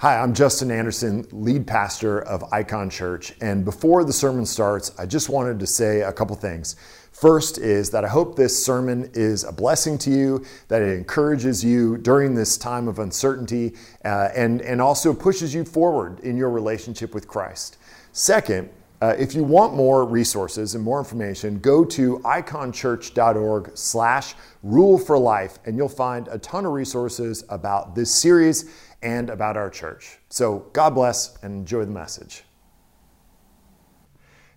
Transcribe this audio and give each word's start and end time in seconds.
Hi, 0.00 0.16
I'm 0.16 0.32
Justin 0.32 0.70
Anderson, 0.70 1.26
lead 1.32 1.66
pastor 1.66 2.20
of 2.20 2.44
Icon 2.52 2.88
Church. 2.88 3.34
And 3.40 3.64
before 3.64 4.04
the 4.04 4.12
sermon 4.12 4.46
starts, 4.46 4.96
I 4.96 5.06
just 5.06 5.28
wanted 5.28 5.58
to 5.58 5.66
say 5.66 6.02
a 6.02 6.12
couple 6.12 6.36
things. 6.36 6.76
First 7.10 7.58
is 7.58 7.90
that 7.90 8.04
I 8.04 8.08
hope 8.08 8.36
this 8.36 8.64
sermon 8.64 9.10
is 9.14 9.42
a 9.42 9.50
blessing 9.50 9.98
to 9.98 10.10
you, 10.10 10.44
that 10.68 10.82
it 10.82 10.96
encourages 10.96 11.64
you 11.64 11.98
during 11.98 12.36
this 12.36 12.56
time 12.56 12.86
of 12.86 13.00
uncertainty, 13.00 13.74
uh, 14.04 14.28
and, 14.36 14.62
and 14.62 14.80
also 14.80 15.12
pushes 15.12 15.52
you 15.52 15.64
forward 15.64 16.20
in 16.20 16.36
your 16.36 16.50
relationship 16.50 17.12
with 17.12 17.26
Christ. 17.26 17.76
Second, 18.12 18.70
uh, 19.00 19.14
if 19.18 19.34
you 19.34 19.44
want 19.44 19.74
more 19.74 20.04
resources 20.04 20.74
and 20.74 20.82
more 20.82 20.98
information, 20.98 21.58
go 21.60 21.84
to 21.84 22.18
iconchurch.org 22.20 23.70
slash 23.74 24.34
rule 24.64 24.98
for 24.98 25.16
life, 25.16 25.58
and 25.66 25.76
you'll 25.76 25.88
find 25.88 26.26
a 26.28 26.38
ton 26.38 26.66
of 26.66 26.72
resources 26.72 27.44
about 27.48 27.94
this 27.94 28.12
series 28.12 28.70
and 29.02 29.30
about 29.30 29.56
our 29.56 29.70
church. 29.70 30.18
So 30.28 30.70
God 30.72 30.94
bless 30.94 31.36
and 31.42 31.54
enjoy 31.54 31.84
the 31.84 31.92
message. 31.92 32.42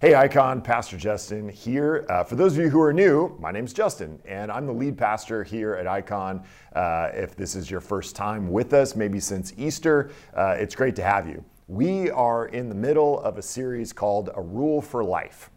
Hey, 0.01 0.15
Icon, 0.15 0.63
Pastor 0.63 0.97
Justin 0.97 1.47
here. 1.47 2.07
Uh, 2.09 2.23
for 2.23 2.35
those 2.35 2.57
of 2.57 2.63
you 2.63 2.71
who 2.71 2.81
are 2.81 2.91
new, 2.91 3.37
my 3.39 3.51
name's 3.51 3.71
Justin, 3.71 4.19
and 4.25 4.51
I'm 4.51 4.65
the 4.65 4.73
lead 4.73 4.97
pastor 4.97 5.43
here 5.43 5.75
at 5.75 5.85
Icon. 5.85 6.43
Uh, 6.73 7.09
if 7.13 7.35
this 7.35 7.55
is 7.55 7.69
your 7.69 7.81
first 7.81 8.15
time 8.15 8.49
with 8.49 8.73
us, 8.73 8.95
maybe 8.95 9.19
since 9.19 9.53
Easter, 9.57 10.09
uh, 10.35 10.55
it's 10.57 10.73
great 10.73 10.95
to 10.95 11.03
have 11.03 11.27
you. 11.27 11.45
We 11.67 12.09
are 12.09 12.47
in 12.47 12.67
the 12.67 12.73
middle 12.73 13.19
of 13.19 13.37
a 13.37 13.43
series 13.43 13.93
called 13.93 14.31
A 14.33 14.41
Rule 14.41 14.81
for 14.81 15.03
Life. 15.03 15.51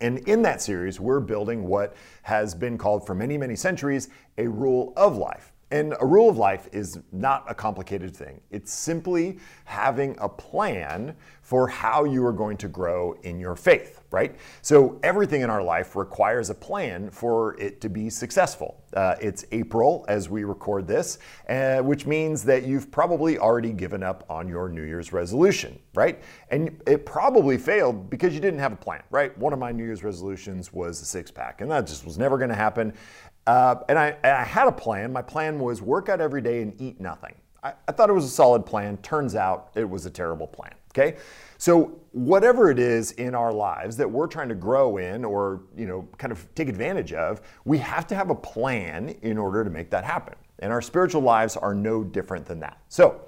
And 0.00 0.18
in 0.28 0.42
that 0.42 0.62
series, 0.62 1.00
we're 1.00 1.20
building 1.20 1.64
what 1.64 1.96
has 2.22 2.54
been 2.54 2.78
called 2.78 3.04
for 3.04 3.14
many, 3.14 3.36
many 3.36 3.56
centuries 3.56 4.08
a 4.38 4.46
rule 4.46 4.92
of 4.96 5.16
life. 5.16 5.51
And 5.72 5.94
a 6.00 6.06
rule 6.06 6.28
of 6.28 6.36
life 6.36 6.68
is 6.70 6.98
not 7.12 7.46
a 7.48 7.54
complicated 7.54 8.14
thing. 8.14 8.42
It's 8.50 8.70
simply 8.70 9.38
having 9.64 10.14
a 10.20 10.28
plan 10.28 11.16
for 11.40 11.66
how 11.66 12.04
you 12.04 12.24
are 12.26 12.32
going 12.32 12.58
to 12.58 12.68
grow 12.68 13.14
in 13.22 13.40
your 13.40 13.56
faith, 13.56 14.02
right? 14.10 14.36
So 14.60 15.00
everything 15.02 15.40
in 15.40 15.48
our 15.48 15.62
life 15.62 15.96
requires 15.96 16.50
a 16.50 16.54
plan 16.54 17.08
for 17.10 17.58
it 17.58 17.80
to 17.80 17.88
be 17.88 18.10
successful. 18.10 18.84
Uh, 18.92 19.14
it's 19.18 19.46
April 19.50 20.04
as 20.08 20.28
we 20.28 20.44
record 20.44 20.86
this, 20.86 21.18
uh, 21.48 21.78
which 21.78 22.04
means 22.04 22.44
that 22.44 22.64
you've 22.64 22.90
probably 22.90 23.38
already 23.38 23.72
given 23.72 24.02
up 24.02 24.26
on 24.28 24.48
your 24.48 24.68
New 24.68 24.84
Year's 24.84 25.10
resolution, 25.14 25.78
right? 25.94 26.22
And 26.50 26.82
it 26.86 27.06
probably 27.06 27.56
failed 27.56 28.10
because 28.10 28.34
you 28.34 28.40
didn't 28.40 28.60
have 28.60 28.72
a 28.72 28.76
plan, 28.76 29.02
right? 29.10 29.36
One 29.38 29.54
of 29.54 29.58
my 29.58 29.72
New 29.72 29.84
Year's 29.84 30.04
resolutions 30.04 30.70
was 30.70 31.00
a 31.00 31.06
six 31.06 31.30
pack, 31.30 31.62
and 31.62 31.70
that 31.70 31.86
just 31.86 32.04
was 32.04 32.18
never 32.18 32.36
going 32.36 32.50
to 32.50 32.54
happen. 32.54 32.92
Uh, 33.46 33.76
and 33.88 33.98
I, 33.98 34.16
I, 34.22 34.44
had 34.44 34.68
a 34.68 34.72
plan. 34.72 35.12
My 35.12 35.22
plan 35.22 35.58
was 35.58 35.82
work 35.82 36.08
out 36.08 36.20
every 36.20 36.40
day 36.40 36.62
and 36.62 36.80
eat 36.80 37.00
nothing. 37.00 37.34
I, 37.62 37.72
I 37.88 37.92
thought 37.92 38.08
it 38.08 38.12
was 38.12 38.24
a 38.24 38.30
solid 38.30 38.64
plan. 38.64 38.96
Turns 38.98 39.34
out 39.34 39.70
it 39.74 39.88
was 39.88 40.06
a 40.06 40.10
terrible 40.10 40.46
plan. 40.46 40.74
Okay, 40.90 41.16
so 41.56 41.98
whatever 42.12 42.70
it 42.70 42.78
is 42.78 43.12
in 43.12 43.34
our 43.34 43.50
lives 43.50 43.96
that 43.96 44.10
we're 44.10 44.26
trying 44.26 44.50
to 44.50 44.54
grow 44.54 44.98
in 44.98 45.24
or 45.24 45.62
you 45.74 45.86
know 45.86 46.06
kind 46.18 46.30
of 46.30 46.46
take 46.54 46.68
advantage 46.68 47.14
of, 47.14 47.40
we 47.64 47.78
have 47.78 48.06
to 48.08 48.14
have 48.14 48.30
a 48.30 48.34
plan 48.34 49.08
in 49.22 49.38
order 49.38 49.64
to 49.64 49.70
make 49.70 49.90
that 49.90 50.04
happen. 50.04 50.34
And 50.58 50.72
our 50.72 50.82
spiritual 50.82 51.22
lives 51.22 51.56
are 51.56 51.74
no 51.74 52.04
different 52.04 52.46
than 52.46 52.60
that. 52.60 52.78
So 52.88 53.22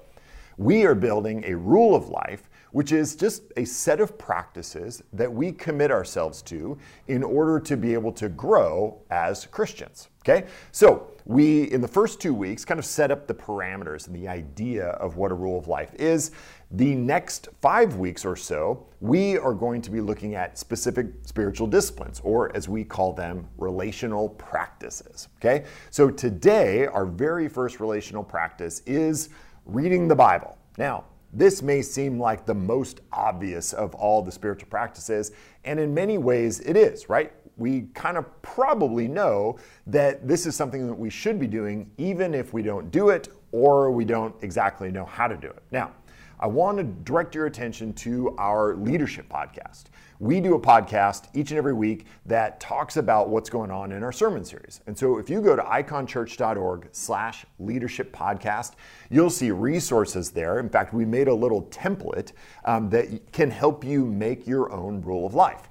we 0.57 0.85
are 0.85 0.95
building 0.95 1.43
a 1.45 1.55
rule 1.55 1.95
of 1.95 2.07
life 2.09 2.49
which 2.75 2.91
is 2.91 3.15
just 3.15 3.53
a 3.55 3.63
set 3.63 4.01
of 4.01 4.17
practices 4.17 5.01
that 5.13 5.31
we 5.31 5.49
commit 5.49 5.91
ourselves 5.91 6.41
to 6.41 6.77
in 7.07 7.23
order 7.23 7.57
to 7.57 7.77
be 7.77 7.93
able 7.93 8.11
to 8.11 8.27
grow 8.27 9.01
as 9.09 9.45
Christians. 9.45 10.09
Okay? 10.19 10.45
So, 10.73 11.07
we, 11.23 11.71
in 11.71 11.79
the 11.79 11.87
first 11.87 12.19
two 12.19 12.33
weeks, 12.33 12.65
kind 12.65 12.77
of 12.77 12.85
set 12.85 13.11
up 13.11 13.27
the 13.27 13.33
parameters 13.33 14.07
and 14.07 14.15
the 14.15 14.27
idea 14.27 14.87
of 14.87 15.15
what 15.15 15.31
a 15.31 15.33
rule 15.33 15.57
of 15.57 15.69
life 15.69 15.93
is. 15.93 16.31
The 16.71 16.95
next 16.95 17.47
five 17.61 17.95
weeks 17.95 18.25
or 18.25 18.35
so, 18.35 18.85
we 18.99 19.37
are 19.37 19.53
going 19.53 19.81
to 19.81 19.89
be 19.89 20.01
looking 20.01 20.35
at 20.35 20.57
specific 20.57 21.07
spiritual 21.21 21.67
disciplines, 21.67 22.19
or 22.25 22.53
as 22.57 22.67
we 22.67 22.83
call 22.83 23.13
them, 23.13 23.47
relational 23.57 24.27
practices. 24.27 25.29
Okay? 25.37 25.63
So, 25.91 26.11
today, 26.11 26.87
our 26.87 27.05
very 27.05 27.47
first 27.47 27.79
relational 27.79 28.21
practice 28.21 28.81
is 28.85 29.29
reading 29.65 30.09
the 30.09 30.15
Bible. 30.15 30.57
Now, 30.77 31.05
this 31.35 31.61
may 31.61 31.81
seem 31.81 32.19
like 32.19 32.45
the 32.45 32.53
most 32.53 33.01
obvious 33.11 33.73
of 33.73 33.93
all 33.95 34.21
the 34.21 34.31
spiritual 34.31 34.69
practices, 34.69 35.31
and 35.65 35.79
in 35.79 35.93
many 35.93 36.17
ways 36.17 36.61
it 36.61 36.77
is, 36.77 37.09
right? 37.09 37.31
We 37.57 37.83
kind 37.93 38.17
of 38.17 38.41
probably 38.41 39.07
know 39.07 39.57
that 39.87 40.27
this 40.27 40.45
is 40.45 40.55
something 40.55 40.87
that 40.87 40.93
we 40.93 41.09
should 41.09 41.39
be 41.39 41.47
doing, 41.47 41.91
even 41.97 42.33
if 42.33 42.53
we 42.53 42.63
don't 42.63 42.89
do 42.89 43.09
it 43.09 43.29
or 43.51 43.91
we 43.91 44.05
don't 44.05 44.35
exactly 44.41 44.91
know 44.91 45.05
how 45.05 45.27
to 45.27 45.37
do 45.37 45.47
it. 45.47 45.63
Now, 45.71 45.91
I 46.39 46.47
want 46.47 46.77
to 46.77 46.83
direct 46.83 47.33
your 47.35 47.45
attention 47.45 47.93
to 47.93 48.35
our 48.37 48.75
leadership 48.75 49.29
podcast. 49.29 49.85
We 50.19 50.39
do 50.39 50.55
a 50.55 50.59
podcast 50.59 51.27
each 51.33 51.51
and 51.51 51.57
every 51.57 51.73
week 51.73 52.05
that 52.25 52.61
talks 52.61 52.95
about 52.95 53.27
what's 53.27 53.49
going 53.49 53.69
on 53.69 53.91
in 53.91 54.01
our 54.01 54.13
sermon 54.13 54.45
series. 54.45 54.79
And 54.87 54.97
so 54.97 55.17
if 55.17 55.29
you 55.29 55.41
go 55.41 55.57
to 55.57 55.61
iconchurch.org 55.61 56.87
slash 56.93 57.45
leadership 57.59 58.15
podcast, 58.15 58.73
you'll 59.09 59.29
see 59.29 59.51
resources 59.51 60.31
there. 60.31 60.59
In 60.59 60.69
fact, 60.69 60.93
we 60.93 61.03
made 61.03 61.27
a 61.27 61.33
little 61.33 61.63
template 61.63 62.31
um, 62.63 62.89
that 62.91 63.31
can 63.33 63.51
help 63.51 63.83
you 63.83 64.05
make 64.05 64.47
your 64.47 64.71
own 64.71 65.01
rule 65.01 65.25
of 65.27 65.33
life. 65.33 65.67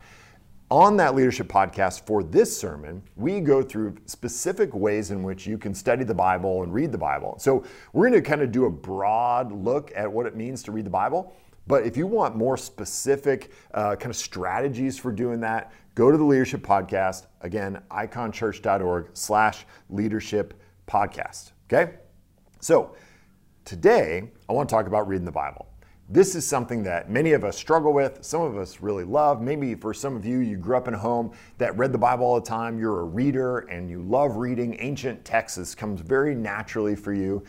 On 0.71 0.97
that 0.97 1.15
leadership 1.15 1.47
podcast 1.47 2.07
for 2.07 2.23
this 2.23 2.55
sermon, 2.55 3.03
we 3.17 3.41
go 3.41 3.63
through 3.63 3.97
specific 4.07 4.75
ways 4.75 5.11
in 5.11 5.23
which 5.23 5.47
you 5.47 5.57
can 5.57 5.75
study 5.75 6.05
the 6.05 6.15
Bible 6.15 6.63
and 6.63 6.73
read 6.73 6.91
the 6.91 6.99
Bible. 6.99 7.37
So, 7.39 7.65
we're 7.93 8.09
going 8.09 8.21
to 8.21 8.29
kind 8.29 8.43
of 8.43 8.51
do 8.51 8.65
a 8.65 8.71
broad 8.71 9.53
look 9.53 9.93
at 9.95 10.11
what 10.11 10.27
it 10.27 10.35
means 10.35 10.63
to 10.65 10.73
read 10.73 10.87
the 10.87 10.91
Bible. 10.91 11.37
But 11.67 11.87
if 11.87 11.97
you 11.97 12.07
want 12.07 12.37
more 12.37 12.57
specific 12.57 13.53
uh, 13.73 13.97
kind 13.97 14.11
of 14.11 14.17
strategies 14.17 14.99
for 14.99 15.13
doing 15.13 15.41
that, 15.41 15.73
go 15.95 16.11
to 16.11 16.17
the 16.17 16.25
Leadership 16.25 16.63
Podcast. 16.63 17.27
Again, 17.41 17.81
iconchurch.org 17.91 19.09
slash 19.15 19.65
leadership 19.89 20.61
podcast. 20.87 21.53
Okay? 21.67 21.95
So, 22.61 22.95
today 23.65 24.31
I 24.49 24.53
want 24.53 24.69
to 24.69 24.75
talk 24.75 24.87
about 24.87 25.09
reading 25.09 25.25
the 25.25 25.33
Bible. 25.33 25.67
This 26.11 26.35
is 26.35 26.47
something 26.47 26.83
that 26.83 27.11
many 27.11 27.33
of 27.33 27.45
us 27.45 27.57
struggle 27.57 27.95
with, 27.95 28.23
some 28.23 28.43
of 28.43 28.59
us 28.59 28.83
really 28.83 29.05
love. 29.05 29.41
Maybe 29.41 29.75
for 29.75 29.95
some 29.95 30.15
of 30.15 30.27
you, 30.27 30.41
you 30.41 30.59
grew 30.59 30.77
up 30.77 30.87
in 30.87 30.93
a 30.93 30.99
home 30.99 31.33
that 31.57 31.77
read 31.79 31.93
the 31.93 31.99
Bible 31.99 32.27
all 32.27 32.39
the 32.39 32.47
time, 32.47 32.79
you're 32.79 33.01
a 33.01 33.05
reader 33.05 33.61
and 33.61 33.89
you 33.89 34.03
love 34.03 34.37
reading 34.37 34.77
ancient 34.81 35.25
texts. 35.25 35.75
Comes 35.75 36.03
very 36.03 36.35
naturally 36.35 36.95
for 36.95 37.15
you. 37.15 37.43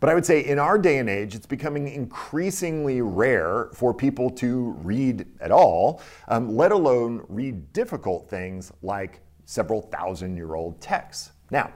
But 0.00 0.08
I 0.08 0.14
would 0.14 0.24
say 0.24 0.40
in 0.40 0.58
our 0.58 0.78
day 0.78 0.96
and 0.98 1.10
age, 1.10 1.34
it's 1.34 1.46
becoming 1.46 1.86
increasingly 1.86 3.02
rare 3.02 3.68
for 3.74 3.92
people 3.92 4.30
to 4.30 4.70
read 4.82 5.26
at 5.40 5.52
all, 5.52 6.02
um, 6.28 6.56
let 6.56 6.72
alone 6.72 7.24
read 7.28 7.72
difficult 7.74 8.28
things 8.28 8.72
like 8.82 9.20
several 9.44 9.82
thousand 9.82 10.36
year 10.36 10.54
old 10.54 10.80
texts. 10.80 11.32
Now, 11.50 11.72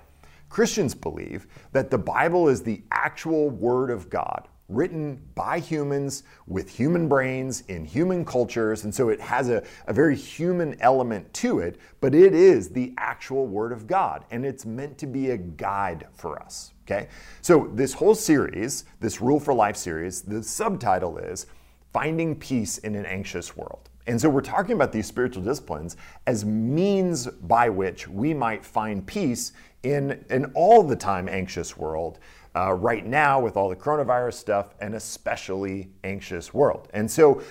Christians 0.49 0.95
believe 0.95 1.47
that 1.73 1.91
the 1.91 1.99
Bible 1.99 2.49
is 2.49 2.63
the 2.63 2.83
actual 2.91 3.51
Word 3.51 3.91
of 3.91 4.09
God 4.09 4.49
written 4.69 5.21
by 5.35 5.59
humans 5.59 6.23
with 6.47 6.71
human 6.71 7.09
brains 7.09 7.63
in 7.69 7.85
human 7.85 8.25
cultures. 8.25 8.85
And 8.85 8.95
so 8.95 9.11
it 9.11 9.21
has 9.21 9.51
a, 9.51 9.63
a 9.87 9.93
very 9.93 10.17
human 10.17 10.81
element 10.81 11.33
to 11.35 11.59
it, 11.59 11.79
but 12.01 12.15
it 12.15 12.35
is 12.35 12.71
the 12.71 12.95
actual 12.97 13.47
Word 13.47 13.73
of 13.73 13.87
God. 13.87 14.25
And 14.31 14.45
it's 14.45 14.65
meant 14.65 14.97
to 14.99 15.07
be 15.07 15.31
a 15.31 15.37
guide 15.37 16.07
for 16.13 16.41
us. 16.41 16.73
Okay? 16.87 17.09
So 17.43 17.71
this 17.75 17.93
whole 17.93 18.15
series, 18.15 18.85
this 19.01 19.21
Rule 19.21 19.41
for 19.41 19.53
Life 19.53 19.77
series, 19.77 20.23
the 20.23 20.43
subtitle 20.43 21.19
is 21.19 21.47
Finding 21.93 22.35
Peace 22.35 22.79
in 22.79 22.95
an 22.95 23.07
Anxious 23.07 23.57
World. 23.57 23.91
And 24.07 24.21
so 24.21 24.29
we're 24.29 24.43
talking 24.43 24.75
about 24.75 24.93
these 24.93 25.07
spiritual 25.07 25.43
disciplines 25.43 25.97
as 26.27 26.45
means 26.45 27.27
by 27.27 27.69
which 27.71 28.07
we 28.07 28.35
might 28.35 28.65
find 28.65 29.07
peace 29.07 29.53
in 29.83 30.25
an 30.31 30.51
all 30.55 30.83
the 30.83 30.97
time 30.97 31.29
anxious 31.29 31.77
world 31.77 32.19
uh, 32.57 32.73
right 32.73 33.05
now 33.05 33.41
with 33.41 33.57
all 33.57 33.69
the 33.69 33.77
coronavirus 33.77 34.35
stuff, 34.35 34.75
an 34.81 34.95
especially 34.95 35.91
anxious 36.05 36.55
world. 36.55 36.89
And 36.95 37.11
so, 37.11 37.43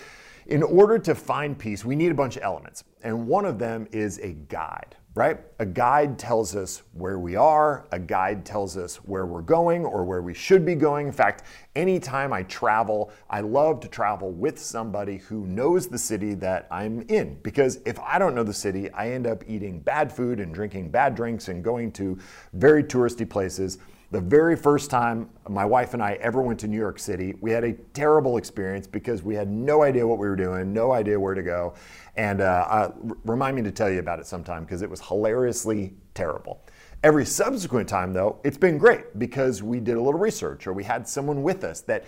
in 0.48 0.62
order 0.62 1.00
to 1.00 1.16
find 1.16 1.58
peace, 1.58 1.86
we 1.86 1.96
need 1.96 2.12
a 2.12 2.16
bunch 2.16 2.36
of 2.36 2.44
elements. 2.44 2.84
And 3.04 3.28
one 3.28 3.46
of 3.46 3.60
them 3.60 3.88
is 3.92 4.20
a 4.20 4.34
guide, 4.34 4.96
right? 5.16 5.40
A 5.60 5.66
guide 5.66 6.20
tells 6.20 6.54
us 6.56 6.84
where 6.94 7.18
we 7.18 7.38
are, 7.38 7.86
a 7.92 8.00
guide 8.00 8.46
tells 8.46 8.76
us 8.76 8.98
where 8.98 9.26
we're 9.26 9.42
going 9.42 9.86
or 9.86 10.04
where 10.04 10.22
we 10.22 10.34
should 10.34 10.66
be 10.66 10.76
going. 10.76 11.08
In 11.08 11.14
fact, 11.14 11.44
anytime 11.76 12.34
I 12.34 12.44
travel, 12.44 13.12
I 13.30 13.40
love 13.40 13.80
to 13.82 13.88
travel 13.88 14.32
with 14.32 14.60
somebody 14.60 15.18
who 15.18 15.48
knows 15.48 15.88
the 15.88 15.98
city 15.98 16.34
that 16.36 16.68
I'm 16.70 17.04
in. 17.04 17.40
Because 17.42 17.80
if 17.86 18.00
I 18.00 18.20
don't 18.20 18.36
know 18.36 18.44
the 18.44 18.54
city, 18.54 18.92
I 18.92 19.12
end 19.12 19.28
up 19.28 19.44
eating 19.48 19.80
bad 19.80 20.12
food 20.12 20.42
and 20.42 20.54
drinking 20.54 20.92
bad 20.92 21.16
drinks 21.16 21.48
and 21.48 21.64
going 21.64 21.92
to 21.94 22.18
very 22.52 22.84
touristy 22.84 23.30
places. 23.30 23.78
The 24.14 24.22
very 24.22 24.56
first 24.56 24.92
time 24.92 25.28
my 25.50 25.66
wife 25.66 25.96
and 25.96 26.04
I 26.04 26.20
ever 26.22 26.40
went 26.40 26.60
to 26.60 26.68
New 26.68 26.78
York 26.78 27.00
City, 27.00 27.34
we 27.42 27.50
had 27.50 27.64
a 27.64 27.74
terrible 27.96 28.38
experience 28.38 28.86
because 28.86 29.24
we 29.24 29.34
had 29.34 29.50
no 29.50 29.82
idea 29.82 30.06
what 30.06 30.20
we 30.20 30.28
were 30.28 30.36
doing, 30.36 30.72
no 30.72 30.92
idea 30.92 31.20
where 31.20 31.34
to 31.34 31.42
go. 31.42 31.74
And 32.16 32.40
uh, 32.40 32.68
uh, 32.70 32.92
remind 33.26 33.56
me 33.56 33.64
to 33.64 33.72
tell 33.72 33.90
you 33.90 33.98
about 33.98 34.20
it 34.20 34.28
sometime 34.28 34.66
because 34.66 34.84
it 34.84 34.90
was 34.92 35.02
hilariously 35.02 35.96
terrible. 36.14 36.62
Every 37.04 37.26
subsequent 37.26 37.90
time, 37.90 38.14
though, 38.14 38.40
it's 38.44 38.56
been 38.56 38.78
great 38.78 39.18
because 39.18 39.64
we 39.64 39.80
did 39.80 39.98
a 39.98 40.02
little 40.02 40.20
research 40.20 40.68
or 40.68 40.74
we 40.74 40.84
had 40.84 41.08
someone 41.08 41.42
with 41.42 41.64
us 41.64 41.82
that 41.82 42.06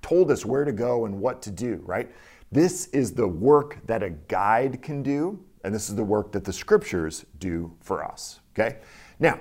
told 0.00 0.30
us 0.30 0.46
where 0.46 0.64
to 0.64 0.70
go 0.70 1.06
and 1.06 1.20
what 1.20 1.42
to 1.42 1.50
do, 1.50 1.82
right? 1.84 2.08
This 2.52 2.86
is 2.90 3.14
the 3.14 3.26
work 3.26 3.84
that 3.86 4.04
a 4.04 4.10
guide 4.10 4.80
can 4.80 5.02
do, 5.02 5.44
and 5.64 5.74
this 5.74 5.88
is 5.88 5.96
the 5.96 6.04
work 6.04 6.30
that 6.30 6.44
the 6.44 6.52
scriptures 6.52 7.26
do 7.40 7.76
for 7.80 8.04
us, 8.04 8.38
okay? 8.52 8.76
Now, 9.18 9.40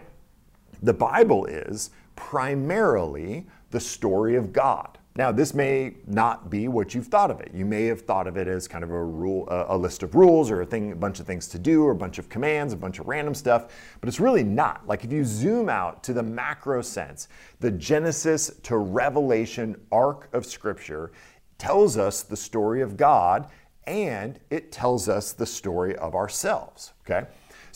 the 0.82 0.94
Bible 0.94 1.46
is 1.46 1.92
primarily 2.18 3.48
the 3.72 3.80
story 3.80 4.36
of 4.36 4.52
God. 4.52 4.98
Now, 5.18 5.32
this 5.32 5.56
may 5.56 5.96
not 6.06 6.52
be 6.52 6.68
what 6.68 6.94
you've 6.94 7.08
thought 7.08 7.32
of 7.32 7.40
it. 7.40 7.50
You 7.52 7.66
may 7.66 7.86
have 7.86 8.02
thought 8.02 8.28
of 8.28 8.38
it 8.38 8.48
as 8.48 8.68
kind 8.68 8.84
of 8.84 8.92
a 8.92 9.04
rule, 9.04 9.48
a, 9.50 9.76
list 9.76 10.04
of 10.04 10.14
rules, 10.14 10.52
or 10.52 10.62
a 10.62 10.66
thing, 10.66 10.92
a 10.92 10.96
bunch 10.96 11.20
of 11.20 11.26
things 11.26 11.48
to 11.48 11.60
do, 11.60 11.84
or 11.84 11.92
a 11.92 11.96
bunch 11.96 12.20
of 12.20 12.30
commands, 12.30 12.72
a 12.72 12.78
bunch 12.78 13.00
of 13.00 13.08
random 13.08 13.34
stuff. 13.34 13.74
But 14.00 14.10
it's 14.10 14.20
really 14.20 14.44
not. 14.44 14.88
Like 14.88 15.04
if 15.04 15.12
you 15.12 15.26
zoom 15.26 15.70
out 15.70 16.04
to 16.04 16.14
the 16.14 16.22
macro 16.22 16.84
sense, 16.84 17.30
the 17.60 17.72
Genesis 17.72 18.52
to 18.64 18.78
Revelation 18.78 19.76
arc 19.92 20.30
of 20.34 20.46
Scripture 20.46 21.12
tells 21.58 21.98
us 21.98 22.22
the 22.22 22.38
story 22.38 22.82
of 22.82 22.96
God, 22.96 23.48
and 23.88 24.40
it 24.52 24.72
tells 24.72 25.10
us 25.10 25.32
the 25.32 25.48
story 25.48 25.96
of 25.96 26.14
ourselves. 26.14 26.94
Okay. 27.02 27.26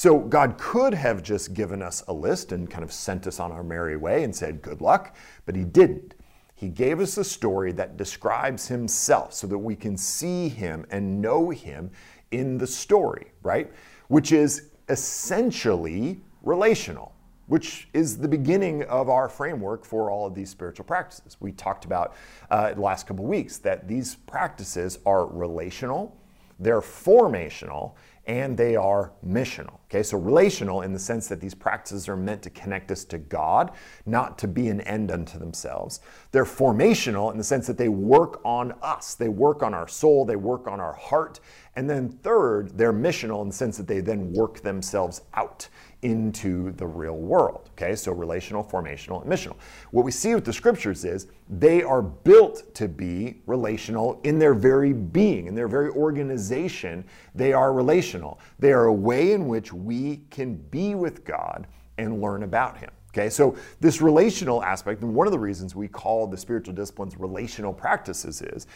So 0.01 0.18
God 0.18 0.57
could 0.57 0.95
have 0.95 1.21
just 1.21 1.53
given 1.53 1.83
us 1.83 2.03
a 2.07 2.12
list 2.12 2.53
and 2.53 2.68
kind 2.68 2.83
of 2.83 2.92
sent 2.92 3.27
us 3.27 3.39
on 3.39 3.51
our 3.51 3.62
merry 3.62 3.98
way 3.98 4.24
and 4.24 4.36
said, 4.36 4.63
good 4.63 4.81
luck, 4.81 5.15
but 5.45 5.56
He 5.56 5.63
didn't. 5.63 6.15
He 6.56 6.69
gave 6.69 7.00
us 7.00 7.19
a 7.19 7.24
story 7.24 7.71
that 7.74 7.98
describes 7.98 8.68
himself 8.68 9.31
so 9.31 9.45
that 9.45 9.59
we 9.59 9.75
can 9.75 9.95
see 9.95 10.50
him 10.50 10.88
and 10.89 11.21
know 11.21 11.51
him 11.51 11.92
in 12.31 12.57
the 12.57 12.65
story, 12.65 13.27
right? 13.44 13.71
Which 14.07 14.31
is 14.31 14.71
essentially 14.89 16.19
relational, 16.42 17.13
which 17.45 17.88
is 17.94 18.18
the 18.18 18.27
beginning 18.27 18.81
of 18.86 19.07
our 19.07 19.30
framework 19.30 19.86
for 19.86 20.09
all 20.09 20.25
of 20.25 20.33
these 20.33 20.50
spiritual 20.50 20.86
practices. 20.86 21.38
We 21.39 21.51
talked 21.51 21.86
about 21.86 22.15
uh, 22.50 22.74
the 22.74 22.81
last 22.81 23.06
couple 23.06 23.25
weeks 23.25 23.59
that 23.59 23.88
these 23.88 24.15
practices 24.15 24.97
are 25.06 25.27
relational, 25.27 26.18
they're 26.59 26.81
formational, 26.81 27.94
and 28.25 28.57
they 28.57 28.75
are 28.75 29.12
missional. 29.24 29.81
Okay, 29.91 30.03
so 30.03 30.17
relational 30.17 30.83
in 30.83 30.93
the 30.93 30.99
sense 30.99 31.27
that 31.27 31.41
these 31.41 31.53
practices 31.53 32.07
are 32.07 32.15
meant 32.15 32.41
to 32.43 32.49
connect 32.49 32.91
us 32.91 33.03
to 33.03 33.17
God, 33.17 33.71
not 34.05 34.38
to 34.38 34.47
be 34.47 34.69
an 34.69 34.79
end 34.81 35.11
unto 35.11 35.38
themselves. 35.38 35.99
They're 36.31 36.45
formational 36.45 37.29
in 37.29 37.38
the 37.38 37.43
sense 37.43 37.67
that 37.67 37.77
they 37.77 37.89
work 37.89 38.39
on 38.45 38.71
us, 38.81 39.15
they 39.15 39.27
work 39.27 39.61
on 39.61 39.73
our 39.73 39.89
soul, 39.89 40.23
they 40.23 40.38
work 40.38 40.65
on 40.65 40.79
our 40.79 40.93
heart. 40.93 41.41
And 41.75 41.89
then 41.89 42.07
third, 42.07 42.77
they're 42.77 42.93
missional 42.93 43.41
in 43.41 43.49
the 43.49 43.53
sense 43.53 43.75
that 43.75 43.88
they 43.88 43.99
then 43.99 44.31
work 44.31 44.61
themselves 44.61 45.23
out 45.33 45.67
into 46.01 46.71
the 46.74 46.86
real 46.86 47.18
world. 47.18 47.69
Okay, 47.74 47.95
so 47.95 48.12
relational, 48.12 48.63
formational, 48.63 49.21
and 49.21 49.31
missional. 49.31 49.56
What 49.92 50.06
we 50.06 50.12
see 50.12 50.33
with 50.36 50.45
the 50.45 50.53
scriptures 50.53 51.06
is 51.06 51.27
they 51.50 51.83
are 51.83 52.01
built 52.01 52.74
to 52.75 52.88
be 52.88 53.42
relational 53.45 54.19
in 54.24 54.39
their 54.39 54.53
very 54.53 54.94
being, 54.94 55.48
in 55.48 55.56
their 55.56 55.68
very 55.68 55.89
organization. 55.89 57.03
They 57.36 57.53
are 57.53 57.74
relational. 57.74 58.39
They 58.59 58.71
are 58.71 58.86
a 58.86 58.94
way 58.94 59.33
in 59.33 59.48
which 59.48 59.74
we 59.74 60.21
can 60.30 60.56
be 60.56 60.95
with 60.95 61.24
God 61.24 61.68
and 61.98 62.21
learn 62.21 62.44
about 62.44 62.77
Him. 62.77 62.92
Okay, 63.13 63.29
so 63.29 63.57
this 63.81 64.01
relational 64.01 64.63
aspect, 64.63 65.01
and 65.01 65.13
one 65.13 65.27
of 65.27 65.33
the 65.33 65.39
reasons 65.39 65.75
we 65.75 65.89
call 65.89 66.27
the 66.27 66.37
spiritual 66.37 66.73
disciplines 66.73 67.17
relational 67.17 67.73
practices 67.73 68.41
is 68.41 68.67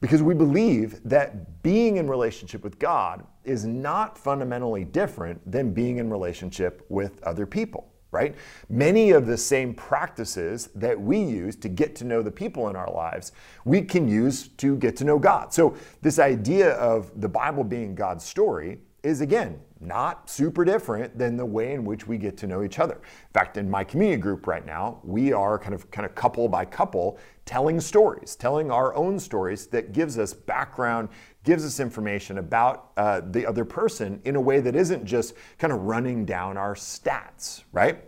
because 0.00 0.20
we 0.20 0.34
believe 0.34 1.00
that 1.04 1.62
being 1.62 1.98
in 1.98 2.08
relationship 2.08 2.64
with 2.64 2.78
God 2.80 3.24
is 3.44 3.64
not 3.64 4.18
fundamentally 4.18 4.84
different 4.84 5.40
than 5.50 5.72
being 5.72 5.98
in 5.98 6.10
relationship 6.10 6.84
with 6.88 7.22
other 7.22 7.46
people, 7.46 7.88
right? 8.10 8.34
Many 8.68 9.12
of 9.12 9.26
the 9.26 9.38
same 9.38 9.72
practices 9.72 10.70
that 10.74 11.00
we 11.00 11.18
use 11.18 11.54
to 11.56 11.68
get 11.68 11.94
to 11.96 12.04
know 12.04 12.20
the 12.20 12.32
people 12.32 12.68
in 12.68 12.76
our 12.76 12.90
lives, 12.90 13.30
we 13.64 13.80
can 13.80 14.08
use 14.08 14.48
to 14.48 14.76
get 14.76 14.96
to 14.96 15.04
know 15.04 15.20
God. 15.20 15.54
So, 15.54 15.76
this 16.02 16.18
idea 16.18 16.72
of 16.72 17.20
the 17.20 17.28
Bible 17.28 17.62
being 17.62 17.94
God's 17.94 18.24
story 18.24 18.80
is 19.04 19.20
again 19.20 19.60
not 19.84 20.28
super 20.30 20.64
different 20.64 21.16
than 21.18 21.36
the 21.36 21.44
way 21.44 21.74
in 21.74 21.84
which 21.84 22.06
we 22.06 22.18
get 22.18 22.36
to 22.38 22.46
know 22.46 22.62
each 22.62 22.78
other. 22.78 22.94
In 22.94 23.32
fact, 23.32 23.56
in 23.56 23.70
my 23.70 23.84
community 23.84 24.20
group 24.20 24.46
right 24.46 24.64
now, 24.64 25.00
we 25.04 25.32
are 25.32 25.58
kind 25.58 25.74
of 25.74 25.90
kind 25.90 26.06
of 26.06 26.14
couple 26.14 26.48
by 26.48 26.64
couple 26.64 27.18
telling 27.44 27.80
stories, 27.80 28.36
telling 28.36 28.70
our 28.70 28.94
own 28.94 29.18
stories 29.18 29.66
that 29.66 29.92
gives 29.92 30.18
us 30.18 30.32
background, 30.32 31.08
gives 31.44 31.64
us 31.64 31.78
information 31.78 32.38
about 32.38 32.92
uh, 32.96 33.20
the 33.30 33.46
other 33.46 33.64
person 33.64 34.20
in 34.24 34.36
a 34.36 34.40
way 34.40 34.60
that 34.60 34.74
isn't 34.74 35.04
just 35.04 35.34
kind 35.58 35.72
of 35.72 35.80
running 35.82 36.24
down 36.24 36.56
our 36.56 36.74
stats, 36.74 37.64
right? 37.72 38.04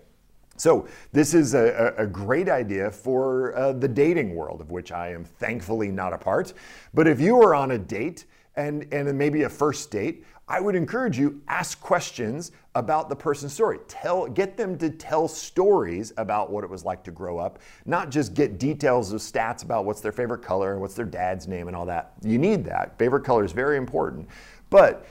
So, 0.59 0.89
this 1.13 1.35
is 1.35 1.53
a, 1.53 1.95
a 1.99 2.07
great 2.07 2.49
idea 2.49 2.91
for 2.91 3.55
uh, 3.57 3.73
the 3.75 3.89
dating 3.89 4.35
world, 4.35 4.63
of 4.63 4.71
which 4.71 4.91
I 4.91 5.13
am 5.13 5.23
thankfully 5.23 5.91
not 5.91 6.15
a 6.15 6.19
part. 6.19 6.55
But 6.95 7.07
if 7.07 7.21
you 7.21 7.43
are 7.43 7.55
on 7.55 7.73
a 7.73 7.79
date 7.79 8.25
and, 8.57 8.87
and 8.91 9.19
maybe 9.19 9.43
a 9.43 9.51
first 9.51 9.91
date, 9.91 10.25
I 10.49 10.61
would 10.61 10.77
encourage 10.77 11.19
you 11.19 11.43
ask 11.49 11.81
questions 11.81 12.53
about 12.77 13.09
the 13.09 13.17
person's 13.17 13.53
story. 13.53 13.79
Tell 13.89 14.29
get 14.29 14.57
them 14.57 14.79
to 14.79 14.91
tell 14.91 15.27
stories 15.27 16.13
about 16.19 16.53
what 16.53 16.63
it 16.63 16.71
was 16.71 16.85
like 16.85 17.03
to 17.05 17.11
grow 17.11 17.39
up, 17.39 17.59
not 17.85 18.11
just 18.11 18.33
get 18.33 18.59
details 18.59 19.13
of 19.13 19.21
stats 19.21 19.65
about 19.65 19.85
what's 19.85 20.01
their 20.01 20.13
favorite 20.13 20.43
color 20.43 20.73
and 20.73 20.81
what's 20.81 20.95
their 20.95 21.05
dad's 21.05 21.49
name 21.49 21.67
and 21.67 21.77
all 21.77 21.87
that. 21.87 22.13
You 22.23 22.39
need 22.39 22.65
that. 22.67 22.97
Favorite 22.97 23.25
color 23.25 23.45
is 23.45 23.51
very 23.51 23.77
important. 23.77 24.29
But 24.71 25.07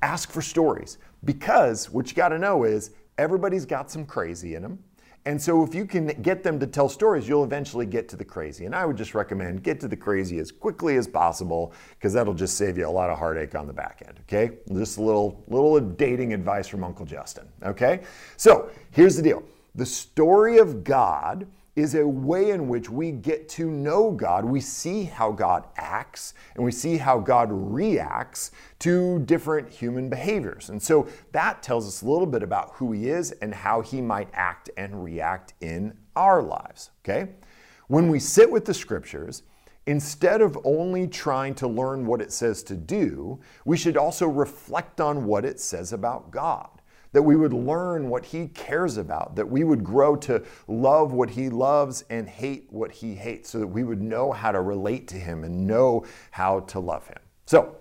ask 0.00 0.30
for 0.30 0.40
stories 0.40 0.96
because 1.24 1.90
what 1.90 2.08
you 2.08 2.16
got 2.16 2.30
to 2.30 2.38
know 2.38 2.64
is 2.64 2.92
everybody's 3.18 3.66
got 3.66 3.90
some 3.90 4.06
crazy 4.06 4.54
in 4.54 4.62
them 4.62 4.78
and 5.24 5.40
so 5.40 5.62
if 5.62 5.74
you 5.74 5.86
can 5.86 6.08
get 6.22 6.42
them 6.42 6.58
to 6.58 6.66
tell 6.66 6.88
stories, 6.88 7.28
you'll 7.28 7.44
eventually 7.44 7.86
get 7.86 8.08
to 8.08 8.16
the 8.16 8.24
crazy. 8.24 8.64
And 8.64 8.74
I 8.74 8.84
would 8.84 8.96
just 8.96 9.14
recommend 9.14 9.62
get 9.62 9.78
to 9.80 9.88
the 9.88 9.96
crazy 9.96 10.38
as 10.38 10.50
quickly 10.50 10.96
as 10.96 11.06
possible 11.06 11.72
because 11.90 12.12
that'll 12.12 12.34
just 12.34 12.56
save 12.56 12.76
you 12.76 12.88
a 12.88 12.90
lot 12.90 13.08
of 13.08 13.18
heartache 13.18 13.54
on 13.54 13.66
the 13.66 13.72
back 13.72 14.02
end, 14.06 14.18
okay? 14.22 14.56
Just 14.72 14.98
a 14.98 15.02
little 15.02 15.44
little 15.46 15.78
dating 15.78 16.32
advice 16.32 16.66
from 16.66 16.82
Uncle 16.82 17.06
Justin, 17.06 17.46
okay? 17.62 18.02
So, 18.36 18.70
here's 18.90 19.16
the 19.16 19.22
deal. 19.22 19.44
The 19.74 19.86
story 19.86 20.58
of 20.58 20.82
God 20.82 21.46
is 21.74 21.94
a 21.94 22.06
way 22.06 22.50
in 22.50 22.68
which 22.68 22.90
we 22.90 23.12
get 23.12 23.48
to 23.48 23.70
know 23.70 24.10
God. 24.10 24.44
We 24.44 24.60
see 24.60 25.04
how 25.04 25.32
God 25.32 25.66
acts 25.76 26.34
and 26.54 26.64
we 26.64 26.70
see 26.72 26.98
how 26.98 27.18
God 27.18 27.48
reacts 27.50 28.50
to 28.80 29.20
different 29.20 29.70
human 29.70 30.10
behaviors. 30.10 30.68
And 30.68 30.82
so 30.82 31.08
that 31.32 31.62
tells 31.62 31.88
us 31.88 32.02
a 32.02 32.06
little 32.06 32.26
bit 32.26 32.42
about 32.42 32.72
who 32.74 32.92
He 32.92 33.08
is 33.08 33.32
and 33.32 33.54
how 33.54 33.80
He 33.80 34.02
might 34.02 34.28
act 34.34 34.68
and 34.76 35.02
react 35.02 35.54
in 35.60 35.94
our 36.14 36.42
lives. 36.42 36.90
Okay? 37.04 37.30
When 37.88 38.08
we 38.08 38.18
sit 38.18 38.50
with 38.50 38.66
the 38.66 38.74
scriptures, 38.74 39.42
instead 39.86 40.42
of 40.42 40.58
only 40.64 41.06
trying 41.06 41.54
to 41.54 41.66
learn 41.66 42.06
what 42.06 42.20
it 42.20 42.32
says 42.32 42.62
to 42.64 42.76
do, 42.76 43.40
we 43.64 43.78
should 43.78 43.96
also 43.96 44.28
reflect 44.28 45.00
on 45.00 45.24
what 45.24 45.46
it 45.46 45.58
says 45.58 45.94
about 45.94 46.30
God 46.30 46.68
that 47.12 47.22
we 47.22 47.36
would 47.36 47.52
learn 47.52 48.08
what 48.08 48.24
He 48.24 48.48
cares 48.48 48.96
about, 48.96 49.36
that 49.36 49.48
we 49.48 49.64
would 49.64 49.84
grow 49.84 50.16
to 50.16 50.42
love 50.66 51.12
what 51.12 51.30
He 51.30 51.48
loves 51.48 52.04
and 52.10 52.28
hate 52.28 52.66
what 52.70 52.90
He 52.90 53.14
hates, 53.14 53.50
so 53.50 53.58
that 53.58 53.66
we 53.66 53.84
would 53.84 54.00
know 54.00 54.32
how 54.32 54.52
to 54.52 54.60
relate 54.60 55.08
to 55.08 55.16
Him 55.16 55.44
and 55.44 55.66
know 55.66 56.04
how 56.30 56.60
to 56.60 56.80
love 56.80 57.06
Him. 57.06 57.18
So, 57.46 57.76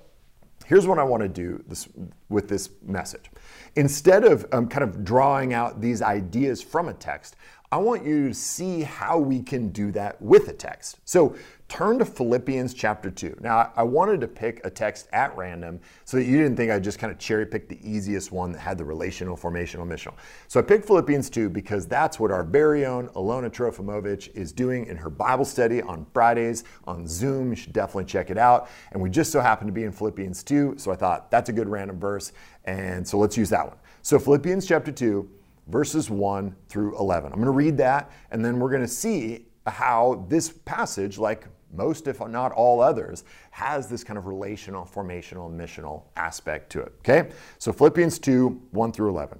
here's 0.65 0.87
what 0.87 0.99
I 0.99 1.03
want 1.03 1.23
to 1.23 1.29
do 1.29 1.63
this, 1.67 1.87
with 2.29 2.47
this 2.47 2.69
message. 2.81 3.29
Instead 3.75 4.23
of 4.23 4.45
um, 4.51 4.67
kind 4.67 4.83
of 4.83 5.03
drawing 5.03 5.53
out 5.53 5.81
these 5.81 6.01
ideas 6.01 6.61
from 6.61 6.89
a 6.89 6.93
text, 6.93 7.35
I 7.73 7.77
want 7.77 8.05
you 8.05 8.27
to 8.27 8.33
see 8.33 8.81
how 8.81 9.17
we 9.17 9.41
can 9.41 9.69
do 9.69 9.93
that 9.93 10.21
with 10.21 10.49
a 10.49 10.53
text. 10.53 10.99
So 11.05 11.37
turn 11.69 11.99
to 11.99 12.05
Philippians 12.05 12.73
chapter 12.73 13.09
2. 13.09 13.37
Now, 13.39 13.71
I 13.77 13.83
wanted 13.83 14.19
to 14.19 14.27
pick 14.27 14.59
a 14.65 14.69
text 14.69 15.07
at 15.13 15.37
random 15.37 15.79
so 16.03 16.17
that 16.17 16.25
you 16.25 16.35
didn't 16.35 16.57
think 16.57 16.69
I 16.69 16.79
just 16.79 16.99
kind 16.99 17.13
of 17.13 17.17
cherry 17.17 17.45
picked 17.45 17.69
the 17.69 17.79
easiest 17.81 18.33
one 18.33 18.51
that 18.51 18.59
had 18.59 18.77
the 18.77 18.83
relational, 18.83 19.37
formational, 19.37 19.87
missional. 19.87 20.15
So 20.49 20.59
I 20.59 20.63
picked 20.63 20.85
Philippians 20.85 21.29
2 21.29 21.49
because 21.49 21.87
that's 21.87 22.19
what 22.19 22.29
our 22.29 22.43
very 22.43 22.85
own 22.85 23.07
Alona 23.09 23.49
Trofimovich 23.49 24.35
is 24.35 24.51
doing 24.51 24.87
in 24.87 24.97
her 24.97 25.09
Bible 25.09 25.45
study 25.45 25.81
on 25.81 26.05
Fridays 26.13 26.65
on 26.87 27.07
Zoom. 27.07 27.51
You 27.51 27.55
should 27.55 27.71
definitely 27.71 28.03
check 28.03 28.29
it 28.29 28.37
out. 28.37 28.69
And 28.91 29.01
we 29.01 29.09
just 29.09 29.31
so 29.31 29.39
happen 29.39 29.65
to 29.65 29.71
be 29.71 29.85
in 29.85 29.93
Philippians 29.93 30.43
2, 30.43 30.73
so 30.75 30.91
I 30.91 30.97
thought 30.97 31.31
that's 31.31 31.47
a 31.47 31.53
good 31.53 31.69
random 31.69 31.97
verse. 31.97 32.33
And 32.65 33.07
so 33.07 33.17
let's 33.17 33.37
use 33.37 33.49
that 33.51 33.65
one. 33.65 33.77
So 34.01 34.19
Philippians 34.19 34.67
chapter 34.67 34.91
2, 34.91 35.29
verses 35.67 36.09
1 36.09 36.55
through 36.69 36.97
11. 36.97 37.31
I'm 37.31 37.39
going 37.39 37.45
to 37.45 37.51
read 37.51 37.77
that, 37.77 38.11
and 38.31 38.43
then 38.43 38.59
we're 38.59 38.69
going 38.69 38.81
to 38.81 38.87
see 38.87 39.45
how 39.67 40.25
this 40.27 40.49
passage, 40.49 41.17
like 41.17 41.47
most, 41.73 42.07
if 42.07 42.19
not 42.19 42.51
all 42.51 42.81
others, 42.81 43.23
has 43.51 43.87
this 43.87 44.03
kind 44.03 44.17
of 44.17 44.25
relational, 44.27 44.85
formational, 44.85 45.51
missional 45.51 46.03
aspect 46.15 46.71
to 46.71 46.81
it. 46.81 46.93
Okay? 46.99 47.29
So 47.59 47.71
Philippians 47.71 48.19
2 48.19 48.61
1 48.71 48.91
through 48.91 49.09
11. 49.09 49.39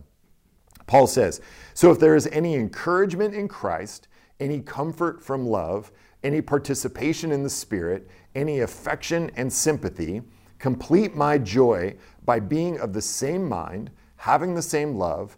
Paul 0.88 1.08
says, 1.08 1.42
So 1.74 1.92
if 1.92 2.00
there 2.00 2.16
is 2.16 2.28
any 2.28 2.56
encouragement 2.56 3.34
in 3.34 3.48
Christ, 3.48 4.08
any 4.40 4.60
comfort 4.60 5.24
from 5.24 5.46
love, 5.46 5.92
any 6.24 6.42
participation 6.42 7.32
in 7.32 7.44
the 7.44 7.50
Spirit, 7.50 8.08
any 8.36 8.60
affection 8.60 9.32
and 9.36 9.52
sympathy, 9.52 10.22
complete 10.60 11.16
my 11.16 11.38
joy 11.38 11.96
by 12.26 12.40
being 12.40 12.80
of 12.80 12.94
the 12.94 13.02
same 13.02 13.48
mind, 13.48 13.92
having 14.18 14.54
the 14.54 14.62
same 14.62 14.96
love, 14.96 15.38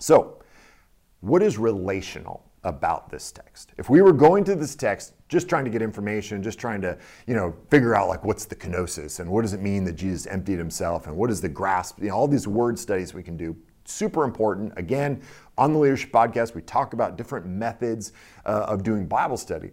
so 0.00 0.38
what 1.20 1.42
is 1.42 1.58
relational 1.58 2.50
about 2.64 3.10
this 3.10 3.30
text? 3.30 3.72
If 3.78 3.88
we 3.88 4.02
were 4.02 4.12
going 4.12 4.44
to 4.44 4.54
this 4.54 4.74
text 4.74 5.14
just 5.28 5.48
trying 5.48 5.64
to 5.64 5.70
get 5.70 5.80
information, 5.80 6.42
just 6.42 6.58
trying 6.58 6.80
to, 6.82 6.98
you 7.26 7.34
know, 7.34 7.54
figure 7.70 7.94
out 7.94 8.08
like 8.08 8.24
what's 8.24 8.44
the 8.44 8.56
kenosis 8.56 9.20
and 9.20 9.30
what 9.30 9.42
does 9.42 9.52
it 9.52 9.60
mean 9.60 9.84
that 9.84 9.92
Jesus 9.92 10.26
emptied 10.26 10.58
himself 10.58 11.06
and 11.06 11.16
what 11.16 11.30
is 11.30 11.40
the 11.40 11.48
grasp, 11.48 12.00
you 12.00 12.08
know, 12.08 12.14
all 12.14 12.26
these 12.26 12.48
word 12.48 12.78
studies 12.78 13.14
we 13.14 13.22
can 13.22 13.36
do, 13.36 13.56
super 13.84 14.24
important. 14.24 14.72
Again, 14.76 15.22
on 15.56 15.72
the 15.72 15.78
Leadership 15.78 16.10
Podcast, 16.10 16.54
we 16.54 16.62
talk 16.62 16.92
about 16.92 17.16
different 17.16 17.46
methods 17.46 18.12
uh, 18.44 18.66
of 18.68 18.82
doing 18.82 19.06
Bible 19.06 19.36
study. 19.36 19.70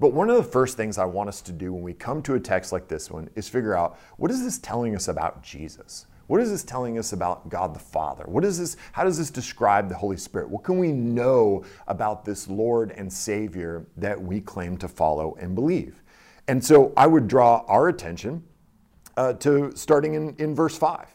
But 0.00 0.12
one 0.12 0.28
of 0.28 0.36
the 0.36 0.42
first 0.42 0.76
things 0.76 0.98
I 0.98 1.04
want 1.04 1.28
us 1.28 1.40
to 1.42 1.52
do 1.52 1.72
when 1.72 1.82
we 1.82 1.92
come 1.92 2.20
to 2.22 2.34
a 2.34 2.40
text 2.40 2.72
like 2.72 2.88
this 2.88 3.10
one 3.10 3.30
is 3.36 3.48
figure 3.48 3.76
out 3.76 3.98
what 4.16 4.30
is 4.30 4.42
this 4.42 4.58
telling 4.58 4.96
us 4.96 5.08
about 5.08 5.42
Jesus? 5.42 6.06
What 6.26 6.40
is 6.40 6.50
this 6.50 6.62
telling 6.62 6.98
us 6.98 7.12
about 7.12 7.48
God 7.48 7.74
the 7.74 7.80
Father? 7.80 8.24
What 8.26 8.44
is 8.44 8.58
this, 8.58 8.76
how 8.92 9.04
does 9.04 9.18
this 9.18 9.30
describe 9.30 9.88
the 9.88 9.94
Holy 9.94 10.16
Spirit? 10.16 10.48
What 10.48 10.64
can 10.64 10.78
we 10.78 10.92
know 10.92 11.64
about 11.86 12.24
this 12.24 12.48
Lord 12.48 12.92
and 12.92 13.12
Savior 13.12 13.86
that 13.96 14.20
we 14.20 14.40
claim 14.40 14.76
to 14.78 14.88
follow 14.88 15.36
and 15.38 15.54
believe? 15.54 16.02
And 16.48 16.64
so 16.64 16.92
I 16.96 17.06
would 17.06 17.28
draw 17.28 17.64
our 17.66 17.88
attention 17.88 18.42
uh, 19.16 19.34
to 19.34 19.72
starting 19.76 20.14
in, 20.14 20.34
in 20.38 20.54
verse 20.54 20.76
5. 20.76 21.06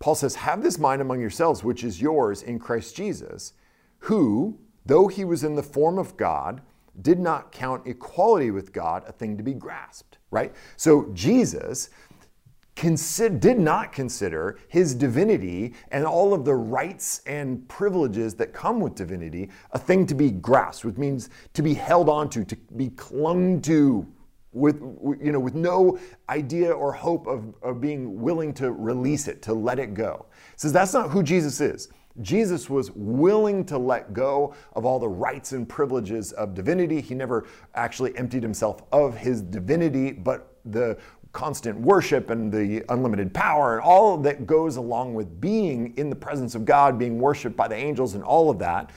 Paul 0.00 0.14
says, 0.14 0.34
Have 0.34 0.62
this 0.62 0.78
mind 0.78 1.02
among 1.02 1.20
yourselves, 1.20 1.62
which 1.62 1.84
is 1.84 2.00
yours 2.00 2.42
in 2.42 2.58
Christ 2.58 2.96
Jesus, 2.96 3.52
who, 3.98 4.58
though 4.86 5.08
he 5.08 5.24
was 5.24 5.44
in 5.44 5.54
the 5.54 5.62
form 5.62 5.98
of 5.98 6.16
God, 6.16 6.62
did 7.02 7.18
not 7.18 7.52
count 7.52 7.86
equality 7.86 8.50
with 8.50 8.72
God 8.72 9.04
a 9.06 9.12
thing 9.12 9.36
to 9.36 9.42
be 9.42 9.54
grasped, 9.54 10.18
right? 10.30 10.52
So 10.76 11.10
Jesus 11.12 11.90
consider, 12.76 13.36
did 13.36 13.58
not 13.58 13.92
consider 13.92 14.58
his 14.68 14.94
divinity 14.94 15.74
and 15.90 16.04
all 16.04 16.32
of 16.32 16.44
the 16.44 16.54
rights 16.54 17.22
and 17.26 17.66
privileges 17.68 18.34
that 18.34 18.52
come 18.52 18.80
with 18.80 18.94
divinity 18.94 19.50
a 19.72 19.78
thing 19.78 20.06
to 20.06 20.14
be 20.14 20.30
grasped, 20.30 20.84
which 20.84 20.96
means 20.96 21.30
to 21.54 21.62
be 21.62 21.74
held 21.74 22.08
onto, 22.08 22.44
to 22.44 22.56
be 22.76 22.88
clung 22.90 23.60
to 23.62 24.06
with 24.52 24.80
you 25.20 25.30
know 25.30 25.38
with 25.38 25.54
no 25.54 25.98
idea 26.28 26.72
or 26.72 26.92
hope 26.92 27.26
of, 27.26 27.54
of 27.62 27.80
being 27.80 28.20
willing 28.20 28.52
to 28.52 28.72
release 28.72 29.28
it 29.28 29.42
to 29.42 29.54
let 29.54 29.78
it 29.78 29.94
go. 29.94 30.26
Says 30.56 30.72
that's 30.72 30.92
not 30.92 31.10
who 31.10 31.22
jesus 31.22 31.60
is. 31.60 31.88
Jesus 32.22 32.68
was 32.68 32.90
willing 32.90 33.64
to 33.66 33.78
let 33.78 34.12
go 34.12 34.52
of 34.74 34.84
all 34.84 34.98
the 34.98 35.08
rights 35.08 35.52
and 35.52 35.68
privileges 35.68 36.32
of 36.32 36.54
divinity. 36.54 37.00
He 37.00 37.14
never 37.14 37.46
actually 37.74 38.16
emptied 38.18 38.42
himself 38.42 38.82
of 38.90 39.16
his 39.16 39.40
divinity 39.40 40.10
but 40.10 40.56
the 40.64 40.98
constant 41.32 41.78
worship 41.78 42.30
and 42.30 42.52
the 42.52 42.84
unlimited 42.88 43.32
power 43.32 43.76
and 43.76 43.84
all 43.84 44.16
that 44.16 44.46
goes 44.46 44.76
along 44.76 45.14
with 45.14 45.40
being 45.40 45.94
in 45.96 46.10
the 46.10 46.16
presence 46.16 46.54
of 46.54 46.64
God, 46.64 46.98
being 46.98 47.18
worshiped 47.18 47.56
by 47.56 47.68
the 47.68 47.76
angels 47.76 48.14
and 48.14 48.24
all 48.24 48.50
of 48.50 48.58
that, 48.58 48.90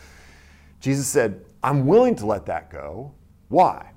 Jesus 0.80 1.08
said, 1.08 1.46
I'm 1.62 1.86
willing 1.86 2.16
to 2.16 2.26
let 2.26 2.46
that 2.48 2.70
go. 2.70 3.14
Why? 3.50 3.92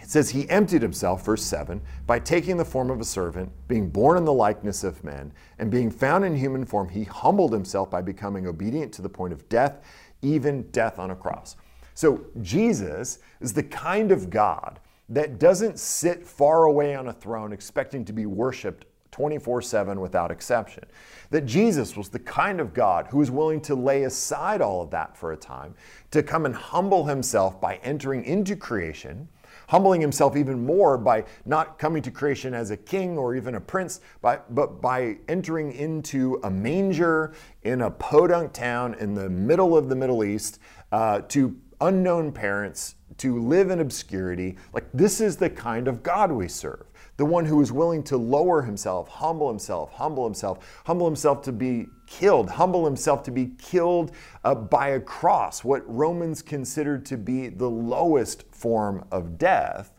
It 0.00 0.08
says 0.08 0.30
he 0.30 0.48
emptied 0.48 0.80
himself, 0.80 1.24
verse 1.24 1.42
7, 1.42 1.82
by 2.06 2.18
taking 2.18 2.56
the 2.56 2.64
form 2.64 2.90
of 2.90 3.00
a 3.00 3.04
servant, 3.04 3.50
being 3.66 3.90
born 3.90 4.16
in 4.16 4.24
the 4.24 4.32
likeness 4.32 4.84
of 4.84 5.04
men, 5.04 5.32
and 5.58 5.70
being 5.70 5.90
found 5.90 6.24
in 6.24 6.34
human 6.34 6.64
form, 6.64 6.88
he 6.88 7.04
humbled 7.04 7.52
himself 7.52 7.90
by 7.90 8.00
becoming 8.00 8.46
obedient 8.46 8.92
to 8.94 9.02
the 9.02 9.08
point 9.08 9.34
of 9.34 9.46
death, 9.48 9.84
even 10.22 10.62
death 10.70 10.98
on 10.98 11.10
a 11.10 11.16
cross. 11.16 11.56
So 11.94 12.24
Jesus 12.40 13.18
is 13.40 13.52
the 13.52 13.64
kind 13.64 14.12
of 14.12 14.30
God 14.30 14.80
that 15.08 15.38
doesn't 15.38 15.78
sit 15.78 16.26
far 16.26 16.64
away 16.64 16.94
on 16.94 17.08
a 17.08 17.12
throne 17.12 17.52
expecting 17.52 18.04
to 18.04 18.12
be 18.12 18.26
worshiped 18.26 18.84
24 19.10 19.62
7 19.62 20.00
without 20.00 20.30
exception. 20.30 20.84
That 21.30 21.46
Jesus 21.46 21.96
was 21.96 22.08
the 22.08 22.18
kind 22.18 22.60
of 22.60 22.72
God 22.74 23.08
who 23.08 23.18
was 23.18 23.30
willing 23.30 23.60
to 23.62 23.74
lay 23.74 24.04
aside 24.04 24.60
all 24.60 24.82
of 24.82 24.90
that 24.90 25.16
for 25.16 25.32
a 25.32 25.36
time, 25.36 25.74
to 26.10 26.22
come 26.22 26.46
and 26.46 26.54
humble 26.54 27.04
himself 27.06 27.60
by 27.60 27.76
entering 27.82 28.24
into 28.24 28.54
creation, 28.54 29.28
humbling 29.68 30.00
himself 30.00 30.36
even 30.36 30.64
more 30.64 30.96
by 30.96 31.24
not 31.46 31.78
coming 31.78 32.02
to 32.02 32.10
creation 32.10 32.54
as 32.54 32.70
a 32.70 32.76
king 32.76 33.18
or 33.18 33.34
even 33.34 33.56
a 33.56 33.60
prince, 33.60 34.00
but 34.22 34.80
by 34.80 35.16
entering 35.28 35.72
into 35.72 36.38
a 36.44 36.50
manger 36.50 37.34
in 37.62 37.82
a 37.82 37.90
podunk 37.90 38.52
town 38.52 38.94
in 38.94 39.14
the 39.14 39.28
middle 39.28 39.76
of 39.76 39.88
the 39.88 39.96
Middle 39.96 40.22
East 40.22 40.60
uh, 40.92 41.20
to 41.22 41.56
unknown 41.80 42.30
parents 42.30 42.94
to 43.18 43.38
live 43.40 43.70
in 43.70 43.80
obscurity. 43.80 44.56
Like, 44.72 44.86
this 44.94 45.20
is 45.20 45.36
the 45.36 45.50
kind 45.50 45.88
of 45.88 46.02
God 46.02 46.32
we 46.32 46.48
serve. 46.48 46.84
The 47.18 47.24
one 47.24 47.44
who 47.44 47.60
is 47.60 47.72
willing 47.72 48.04
to 48.04 48.16
lower 48.16 48.62
himself, 48.62 49.08
humble 49.08 49.48
himself, 49.48 49.92
humble 49.92 50.24
himself, 50.24 50.82
humble 50.86 51.06
himself 51.06 51.42
to 51.42 51.52
be 51.52 51.86
killed, 52.06 52.48
humble 52.48 52.84
himself 52.84 53.24
to 53.24 53.32
be 53.32 53.52
killed 53.58 54.12
uh, 54.44 54.54
by 54.54 54.90
a 54.90 55.00
cross, 55.00 55.64
what 55.64 55.82
Romans 55.92 56.42
considered 56.42 57.04
to 57.06 57.16
be 57.16 57.48
the 57.48 57.68
lowest 57.68 58.44
form 58.54 59.04
of 59.10 59.36
death. 59.36 59.92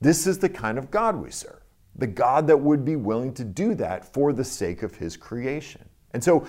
This 0.00 0.26
is 0.26 0.38
the 0.38 0.48
kind 0.48 0.78
of 0.78 0.90
God 0.90 1.16
we 1.16 1.30
serve. 1.30 1.60
The 1.96 2.06
God 2.06 2.46
that 2.46 2.58
would 2.58 2.84
be 2.84 2.96
willing 2.96 3.34
to 3.34 3.44
do 3.44 3.74
that 3.74 4.12
for 4.12 4.32
the 4.32 4.44
sake 4.44 4.82
of 4.82 4.94
his 4.94 5.16
creation. 5.16 5.84
And 6.12 6.22
so, 6.22 6.46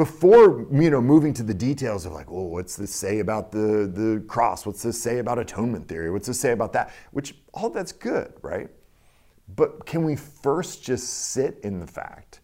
before 0.00 0.66
you 0.72 0.88
know 0.88 0.98
moving 0.98 1.34
to 1.34 1.42
the 1.42 1.52
details 1.52 2.06
of 2.06 2.12
like, 2.12 2.30
well, 2.30 2.48
what's 2.48 2.74
this 2.74 2.90
say 2.90 3.18
about 3.18 3.52
the 3.52 3.86
the 3.92 4.24
cross? 4.26 4.64
What's 4.64 4.82
this 4.82 4.98
say 4.98 5.18
about 5.18 5.38
atonement 5.38 5.86
theory? 5.86 6.10
What's 6.10 6.26
this 6.26 6.40
say 6.40 6.52
about 6.52 6.72
that? 6.72 6.90
Which 7.10 7.34
all 7.52 7.68
that's 7.68 7.92
good, 7.92 8.32
right? 8.40 8.70
But 9.56 9.84
can 9.84 10.02
we 10.02 10.16
first 10.16 10.82
just 10.82 11.06
sit 11.32 11.60
in 11.62 11.80
the 11.80 11.86
fact 11.86 12.40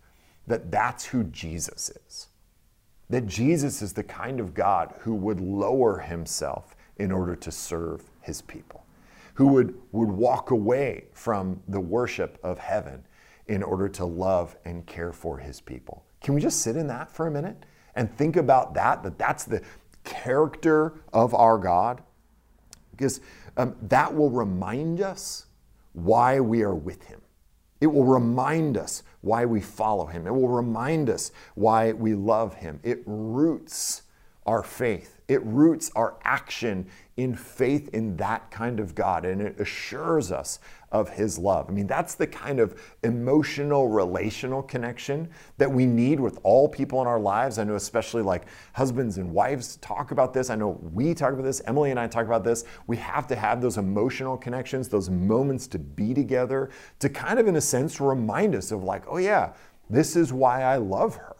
that 0.47 0.71
that's 0.71 1.07
who 1.07 1.25
Jesus 1.25 1.91
is? 2.07 2.27
That 3.09 3.27
Jesus 3.27 3.81
is 3.81 3.95
the 3.95 4.03
kind 4.03 4.39
of 4.39 4.53
God 4.53 4.93
who 4.99 5.15
would 5.15 5.41
lower 5.41 5.97
himself 5.97 6.77
in 6.99 7.11
order 7.11 7.35
to 7.37 7.51
serve 7.51 8.03
his 8.21 8.43
people, 8.43 8.85
who 9.33 9.47
would, 9.47 9.75
would 9.93 10.11
walk 10.11 10.51
away 10.51 11.07
from 11.15 11.63
the 11.69 11.81
worship 11.81 12.39
of 12.43 12.59
heaven 12.59 13.07
in 13.47 13.63
order 13.63 13.89
to 13.89 14.05
love 14.05 14.57
and 14.67 14.85
care 14.85 15.15
for 15.15 15.39
his 15.39 15.59
people. 15.59 16.05
Can 16.27 16.35
we 16.35 16.41
just 16.41 16.63
sit 16.63 16.77
in 16.77 16.89
that 16.89 17.09
for 17.09 17.29
a 17.29 17.31
minute 17.31 17.57
and 17.95 18.13
think 18.19 18.35
about 18.35 18.75
that? 18.75 19.05
That 19.05 19.17
that's 19.17 19.45
the 19.45 19.63
character 20.03 20.95
of 21.13 21.33
our 21.37 21.57
God? 21.57 22.03
Because 22.91 23.21
um, 23.57 23.77
that 23.83 24.13
will 24.13 24.31
remind 24.31 25.01
us 25.01 25.47
why 25.93 26.41
we 26.41 26.63
are 26.63 26.75
with 26.75 27.05
Him. 27.05 27.21
It 27.81 27.87
will 27.87 28.03
remind 28.05 28.77
us 28.77 29.05
why 29.21 29.45
we 29.45 29.61
follow 29.61 30.07
Him. 30.07 30.27
It 30.27 30.33
will 30.33 30.49
remind 30.49 31.11
us 31.11 31.31
why 31.55 31.93
we 31.93 32.15
love 32.15 32.55
Him. 32.55 32.81
It 32.83 33.05
roots 33.07 34.03
our 34.47 34.63
faith, 34.63 35.21
it 35.29 35.43
roots 35.45 35.91
our 35.97 36.17
action 36.23 36.87
in 37.17 37.35
faith 37.35 37.89
in 37.93 38.17
that 38.19 38.51
kind 38.51 38.79
of 38.79 38.95
God, 38.95 39.25
and 39.25 39.41
it 39.41 39.59
assures 39.59 40.31
us 40.31 40.61
of 40.93 41.09
His 41.09 41.39
love. 41.39 41.67
I 41.69 41.73
mean, 41.73 41.87
that's 41.87 42.15
the 42.15 42.27
kind 42.27 42.61
of 42.61 42.81
emotional, 43.03 43.89
relational 43.89 44.63
connection 44.63 45.29
that 45.59 45.71
we 45.71 45.85
need 45.85 46.21
with 46.21 46.39
all 46.43 46.69
people 46.69 47.01
in 47.01 47.09
our 47.09 47.19
lives. 47.19 47.59
I 47.59 47.65
know, 47.65 47.75
especially 47.75 48.23
like 48.23 48.45
husbands 48.75 49.19
and 49.19 49.33
wives 49.33 49.77
talk 49.77 50.11
about 50.13 50.33
this. 50.33 50.49
I 50.49 50.55
know 50.55 50.79
we 50.93 51.13
talk 51.13 51.33
about 51.33 51.45
this. 51.45 51.61
Emily 51.67 51.91
and 51.91 51.99
I 51.99 52.07
talk 52.07 52.27
about 52.27 52.45
this. 52.45 52.65
We 52.87 52.97
have 52.99 53.27
to 53.29 53.37
have 53.37 53.61
those 53.61 53.79
emotional 53.79 54.37
connections, 54.37 54.89
those 54.89 55.11
moments 55.11 55.67
to 55.69 55.79
be 55.79 56.15
together, 56.15 56.71
to 57.01 57.09
kind 57.09 57.39
of, 57.39 57.49
in 57.49 57.57
a 57.57 57.61
sense, 57.61 58.01
remind 58.01 58.55
us 58.55 58.71
of 58.71 58.85
like, 58.85 59.03
oh, 59.09 59.19
yeah, 59.19 59.55
this 59.91 60.17
is 60.17 60.33
why 60.33 60.63
I 60.63 60.77
love 60.77 61.17
her 61.17 61.36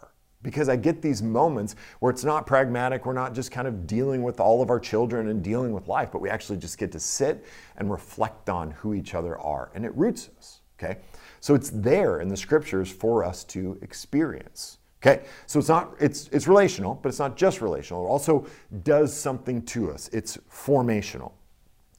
because 0.47 0.69
I 0.69 0.77
get 0.77 1.03
these 1.03 1.25
moments 1.25 1.75
where 1.99 2.09
it's 2.09 2.23
not 2.23 2.47
pragmatic. 2.47 3.05
We're 3.05 3.15
not 3.15 3.35
just 3.35 3.51
kind 3.51 3.67
of 3.67 3.85
dealing 3.85 4.23
with 4.23 4.39
all 4.39 4.63
of 4.63 4.71
our 4.71 4.79
children 4.79 5.27
and 5.29 5.43
dealing 5.43 5.73
with 5.73 5.89
life, 5.89 6.13
but 6.13 6.21
we 6.21 6.31
actually 6.31 6.59
just 6.59 6.79
get 6.79 6.93
to 6.93 7.01
sit 7.01 7.45
and 7.79 7.91
reflect 7.91 8.49
on 8.49 8.71
who 8.71 8.95
each 8.95 9.17
other 9.17 9.37
are. 9.41 9.73
And 9.75 9.85
it 9.85 9.93
roots 9.97 10.31
us, 10.39 10.61
okay? 10.79 11.01
So 11.41 11.57
it's 11.57 11.71
there 11.71 12.21
in 12.21 12.29
the 12.29 12.37
scriptures 12.37 12.89
for 12.89 13.25
us 13.25 13.43
to 13.43 13.77
experience. 13.83 14.79
Okay, 15.03 15.25
so 15.47 15.59
it's 15.59 15.69
not 15.69 15.95
it's 15.99 16.29
it's 16.29 16.47
relational, 16.47 16.95
but 17.03 17.09
it's 17.09 17.19
not 17.19 17.37
just 17.37 17.61
relational. 17.61 18.07
It 18.07 18.09
also 18.09 18.47
does 18.85 19.13
something 19.13 19.63
to 19.67 19.91
us. 19.91 20.09
It's 20.13 20.37
formational. 20.51 21.33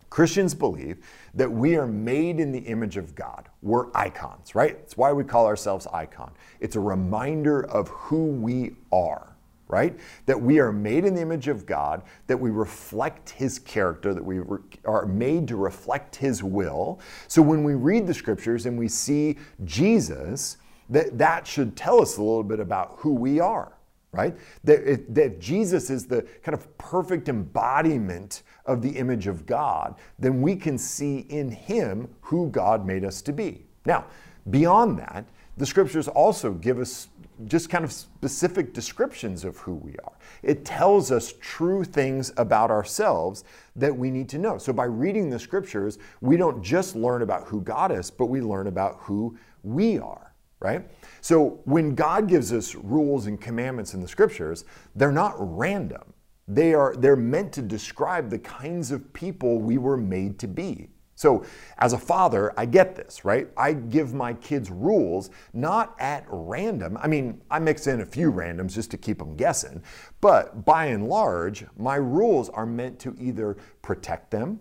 Christians 0.09 0.53
believe 0.53 1.05
that 1.37 1.51
we 1.51 1.77
are 1.77 1.85
made 1.85 2.39
in 2.39 2.51
the 2.51 2.59
image 2.59 2.97
of 2.97 3.13
God. 3.15 3.47
We're 3.61 3.87
icons, 3.93 4.55
right? 4.55 4.71
It's 4.71 4.97
why 4.97 5.13
we 5.13 5.23
call 5.23 5.45
ourselves 5.45 5.87
icon. 5.93 6.31
It's 6.59 6.75
a 6.75 6.79
reminder 6.79 7.63
of 7.67 7.89
who 7.89 8.25
we 8.25 8.75
are, 8.91 9.35
right? 9.67 9.95
That 10.25 10.41
we 10.41 10.59
are 10.59 10.71
made 10.71 11.05
in 11.05 11.13
the 11.13 11.21
image 11.21 11.47
of 11.47 11.67
God, 11.67 12.01
that 12.25 12.37
we 12.37 12.49
reflect 12.49 13.29
His 13.29 13.59
character, 13.59 14.15
that 14.15 14.25
we 14.25 14.39
re- 14.39 14.59
are 14.85 15.05
made 15.05 15.47
to 15.49 15.57
reflect 15.57 16.15
His 16.15 16.41
will. 16.41 16.99
So 17.27 17.43
when 17.43 17.63
we 17.63 17.75
read 17.75 18.07
the 18.07 18.15
scriptures 18.15 18.65
and 18.65 18.77
we 18.77 18.87
see 18.87 19.37
Jesus, 19.63 20.57
that, 20.89 21.19
that 21.19 21.45
should 21.45 21.75
tell 21.75 22.01
us 22.01 22.17
a 22.17 22.21
little 22.23 22.43
bit 22.43 22.59
about 22.59 22.95
who 22.97 23.13
we 23.13 23.39
are 23.39 23.73
right? 24.13 24.35
That, 24.63 25.13
that 25.13 25.39
Jesus 25.39 25.89
is 25.89 26.07
the 26.07 26.23
kind 26.41 26.55
of 26.55 26.75
perfect 26.77 27.29
embodiment 27.29 28.41
of 28.67 28.81
the 28.81 28.89
image 28.89 29.27
of 29.27 29.45
God, 29.45 29.95
then 30.19 30.41
we 30.41 30.55
can 30.55 30.77
see 30.77 31.19
in 31.29 31.49
him 31.49 32.07
who 32.21 32.49
God 32.49 32.85
made 32.85 33.03
us 33.03 33.21
to 33.23 33.33
be. 33.33 33.65
Now, 33.85 34.05
beyond 34.49 34.99
that, 34.99 35.25
the 35.57 35.65
scriptures 35.65 36.07
also 36.07 36.53
give 36.53 36.77
us 36.77 37.07
just 37.45 37.69
kind 37.69 37.83
of 37.83 37.91
specific 37.91 38.73
descriptions 38.73 39.43
of 39.43 39.57
who 39.57 39.75
we 39.75 39.95
are. 40.03 40.13
It 40.43 40.65
tells 40.65 41.11
us 41.11 41.33
true 41.39 41.83
things 41.83 42.31
about 42.37 42.71
ourselves 42.71 43.43
that 43.75 43.95
we 43.95 44.11
need 44.11 44.29
to 44.29 44.37
know. 44.37 44.57
So 44.57 44.73
by 44.73 44.85
reading 44.85 45.29
the 45.29 45.39
scriptures, 45.39 45.99
we 46.21 46.37
don't 46.37 46.63
just 46.63 46.95
learn 46.95 47.21
about 47.21 47.47
who 47.47 47.61
God 47.61 47.91
is, 47.91 48.09
but 48.09 48.25
we 48.25 48.41
learn 48.41 48.67
about 48.67 48.97
who 48.99 49.37
we 49.63 49.99
are, 49.99 50.33
right? 50.59 50.89
So 51.21 51.59
when 51.65 51.95
God 51.95 52.27
gives 52.27 52.53
us 52.53 52.75
rules 52.75 53.27
and 53.27 53.39
commandments 53.39 53.93
in 53.93 54.01
the 54.01 54.07
scriptures, 54.07 54.65
they're 54.95 55.11
not 55.11 55.35
random. 55.37 56.13
They 56.47 56.73
are 56.73 56.95
they're 56.95 57.15
meant 57.15 57.51
to 57.53 57.61
describe 57.61 58.29
the 58.29 58.39
kinds 58.39 58.91
of 58.91 59.11
people 59.13 59.59
we 59.59 59.77
were 59.77 59.97
made 59.97 60.39
to 60.39 60.47
be. 60.47 60.89
So, 61.17 61.43
as 61.79 61.93
a 61.93 61.97
father, 61.97 62.53
I 62.57 62.67
get 62.67 62.95
this, 62.95 63.25
right? 63.25 63.49
I 63.57 63.73
give 63.73 64.13
my 64.13 64.35
kids 64.35 64.69
rules 64.69 65.31
not 65.51 65.95
at 65.97 66.25
random. 66.29 66.95
I 67.01 67.07
mean, 67.07 67.41
I 67.49 67.57
mix 67.57 67.87
in 67.87 68.01
a 68.01 68.05
few 68.05 68.31
randoms 68.31 68.75
just 68.75 68.91
to 68.91 68.97
keep 68.97 69.17
them 69.17 69.35
guessing, 69.35 69.81
but 70.21 70.63
by 70.63 70.85
and 70.85 71.09
large, 71.09 71.65
my 71.75 71.95
rules 71.95 72.49
are 72.49 72.67
meant 72.67 72.99
to 72.99 73.15
either 73.19 73.57
protect 73.81 74.29
them, 74.29 74.59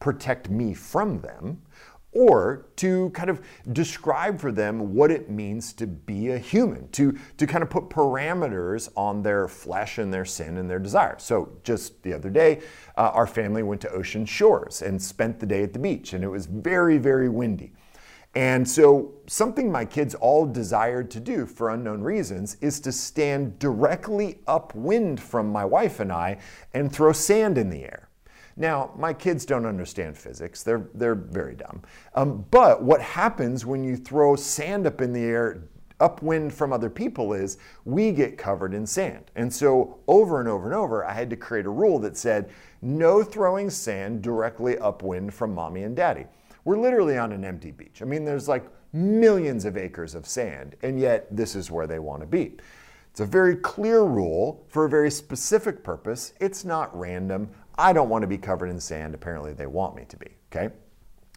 protect 0.00 0.50
me 0.50 0.74
from 0.74 1.20
them, 1.20 1.62
or 2.12 2.66
to 2.76 3.10
kind 3.10 3.30
of 3.30 3.40
describe 3.72 4.38
for 4.38 4.52
them 4.52 4.94
what 4.94 5.10
it 5.10 5.30
means 5.30 5.72
to 5.72 5.86
be 5.86 6.30
a 6.30 6.38
human, 6.38 6.88
to, 6.90 7.18
to 7.38 7.46
kind 7.46 7.62
of 7.62 7.70
put 7.70 7.88
parameters 7.88 8.90
on 8.96 9.22
their 9.22 9.48
flesh 9.48 9.98
and 9.98 10.12
their 10.12 10.24
sin 10.24 10.58
and 10.58 10.68
their 10.68 10.78
desires. 10.78 11.22
So, 11.22 11.52
just 11.64 12.02
the 12.02 12.12
other 12.12 12.30
day, 12.30 12.60
uh, 12.96 13.10
our 13.14 13.26
family 13.26 13.62
went 13.62 13.80
to 13.82 13.90
Ocean 13.90 14.26
Shores 14.26 14.82
and 14.82 15.00
spent 15.00 15.40
the 15.40 15.46
day 15.46 15.62
at 15.62 15.72
the 15.72 15.78
beach, 15.78 16.12
and 16.12 16.22
it 16.22 16.28
was 16.28 16.46
very, 16.46 16.98
very 16.98 17.28
windy. 17.28 17.72
And 18.34 18.66
so, 18.66 19.12
something 19.26 19.70
my 19.70 19.84
kids 19.84 20.14
all 20.14 20.46
desired 20.46 21.10
to 21.12 21.20
do 21.20 21.44
for 21.44 21.70
unknown 21.70 22.02
reasons 22.02 22.56
is 22.60 22.80
to 22.80 22.92
stand 22.92 23.58
directly 23.58 24.38
upwind 24.46 25.20
from 25.20 25.52
my 25.52 25.64
wife 25.64 26.00
and 26.00 26.10
I 26.10 26.38
and 26.72 26.90
throw 26.90 27.12
sand 27.12 27.58
in 27.58 27.68
the 27.68 27.84
air. 27.84 28.01
Now, 28.56 28.92
my 28.96 29.12
kids 29.12 29.46
don't 29.46 29.66
understand 29.66 30.16
physics, 30.16 30.62
they're, 30.62 30.88
they're 30.94 31.14
very 31.14 31.54
dumb. 31.54 31.82
Um, 32.14 32.44
but 32.50 32.82
what 32.82 33.00
happens 33.00 33.64
when 33.64 33.82
you 33.82 33.96
throw 33.96 34.36
sand 34.36 34.86
up 34.86 35.00
in 35.00 35.12
the 35.12 35.22
air 35.22 35.64
upwind 36.00 36.52
from 36.52 36.72
other 36.72 36.90
people 36.90 37.32
is 37.32 37.58
we 37.84 38.12
get 38.12 38.36
covered 38.36 38.74
in 38.74 38.86
sand. 38.86 39.30
And 39.36 39.52
so 39.52 40.00
over 40.08 40.40
and 40.40 40.48
over 40.48 40.66
and 40.66 40.74
over, 40.74 41.04
I 41.04 41.12
had 41.12 41.30
to 41.30 41.36
create 41.36 41.64
a 41.64 41.70
rule 41.70 41.98
that 42.00 42.16
said 42.16 42.50
no 42.82 43.22
throwing 43.22 43.70
sand 43.70 44.20
directly 44.20 44.76
upwind 44.78 45.32
from 45.32 45.54
mommy 45.54 45.84
and 45.84 45.94
daddy. 45.94 46.26
We're 46.64 46.78
literally 46.78 47.16
on 47.18 47.32
an 47.32 47.44
empty 47.44 47.70
beach. 47.70 48.02
I 48.02 48.04
mean, 48.04 48.24
there's 48.24 48.48
like 48.48 48.64
millions 48.92 49.64
of 49.64 49.76
acres 49.76 50.14
of 50.14 50.26
sand, 50.26 50.76
and 50.82 50.98
yet 50.98 51.26
this 51.34 51.54
is 51.54 51.70
where 51.70 51.86
they 51.86 51.98
want 51.98 52.20
to 52.20 52.26
be. 52.26 52.56
It's 53.12 53.20
a 53.20 53.26
very 53.26 53.56
clear 53.56 54.04
rule 54.04 54.64
for 54.68 54.86
a 54.86 54.88
very 54.88 55.10
specific 55.10 55.84
purpose. 55.84 56.32
It's 56.40 56.64
not 56.64 56.98
random. 56.98 57.50
I 57.76 57.92
don't 57.92 58.08
want 58.08 58.22
to 58.22 58.26
be 58.26 58.38
covered 58.38 58.70
in 58.70 58.80
sand. 58.80 59.14
Apparently, 59.14 59.52
they 59.52 59.66
want 59.66 59.94
me 59.94 60.06
to 60.08 60.16
be. 60.16 60.28
Okay? 60.50 60.74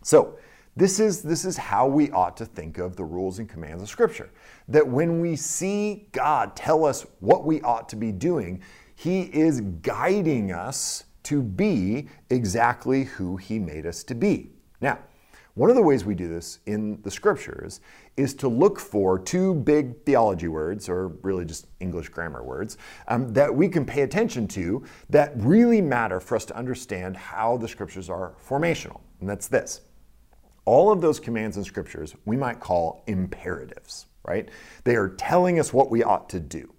So, 0.01 0.37
this 0.77 1.01
is, 1.01 1.21
this 1.21 1.43
is 1.43 1.57
how 1.57 1.85
we 1.85 2.09
ought 2.11 2.37
to 2.37 2.45
think 2.45 2.77
of 2.77 2.95
the 2.95 3.03
rules 3.03 3.39
and 3.39 3.49
commands 3.49 3.83
of 3.83 3.89
Scripture. 3.89 4.29
That 4.69 4.87
when 4.87 5.19
we 5.19 5.35
see 5.35 6.07
God 6.13 6.55
tell 6.55 6.85
us 6.85 7.05
what 7.19 7.45
we 7.45 7.59
ought 7.61 7.89
to 7.89 7.97
be 7.97 8.13
doing, 8.13 8.61
He 8.95 9.23
is 9.23 9.59
guiding 9.59 10.53
us 10.53 11.03
to 11.23 11.41
be 11.41 12.07
exactly 12.29 13.03
who 13.03 13.35
He 13.35 13.59
made 13.59 13.85
us 13.85 14.01
to 14.05 14.15
be. 14.15 14.51
Now, 14.79 14.99
one 15.55 15.69
of 15.69 15.75
the 15.75 15.81
ways 15.81 16.03
we 16.05 16.15
do 16.15 16.27
this 16.27 16.59
in 16.65 17.01
the 17.01 17.11
scriptures 17.11 17.79
is 18.17 18.33
to 18.35 18.47
look 18.47 18.77
for 18.77 19.17
two 19.17 19.55
big 19.55 20.03
theology 20.03 20.49
words, 20.49 20.89
or 20.89 21.07
really 21.23 21.45
just 21.45 21.67
English 21.79 22.09
grammar 22.09 22.43
words, 22.43 22.77
um, 23.07 23.33
that 23.33 23.53
we 23.53 23.69
can 23.69 23.85
pay 23.85 24.01
attention 24.01 24.47
to 24.49 24.83
that 25.09 25.31
really 25.37 25.81
matter 25.81 26.19
for 26.19 26.35
us 26.35 26.43
to 26.45 26.55
understand 26.57 27.15
how 27.15 27.55
the 27.55 27.67
scriptures 27.67 28.09
are 28.09 28.35
formational. 28.47 28.99
And 29.21 29.29
that's 29.29 29.47
this 29.47 29.81
all 30.65 30.91
of 30.91 30.99
those 30.99 31.19
commands 31.19 31.57
in 31.57 31.63
scriptures 31.63 32.15
we 32.25 32.35
might 32.35 32.59
call 32.59 33.03
imperatives, 33.07 34.07
right? 34.25 34.49
They 34.83 34.95
are 34.95 35.09
telling 35.09 35.59
us 35.59 35.71
what 35.71 35.89
we 35.89 36.03
ought 36.03 36.27
to 36.29 36.39
do. 36.39 36.74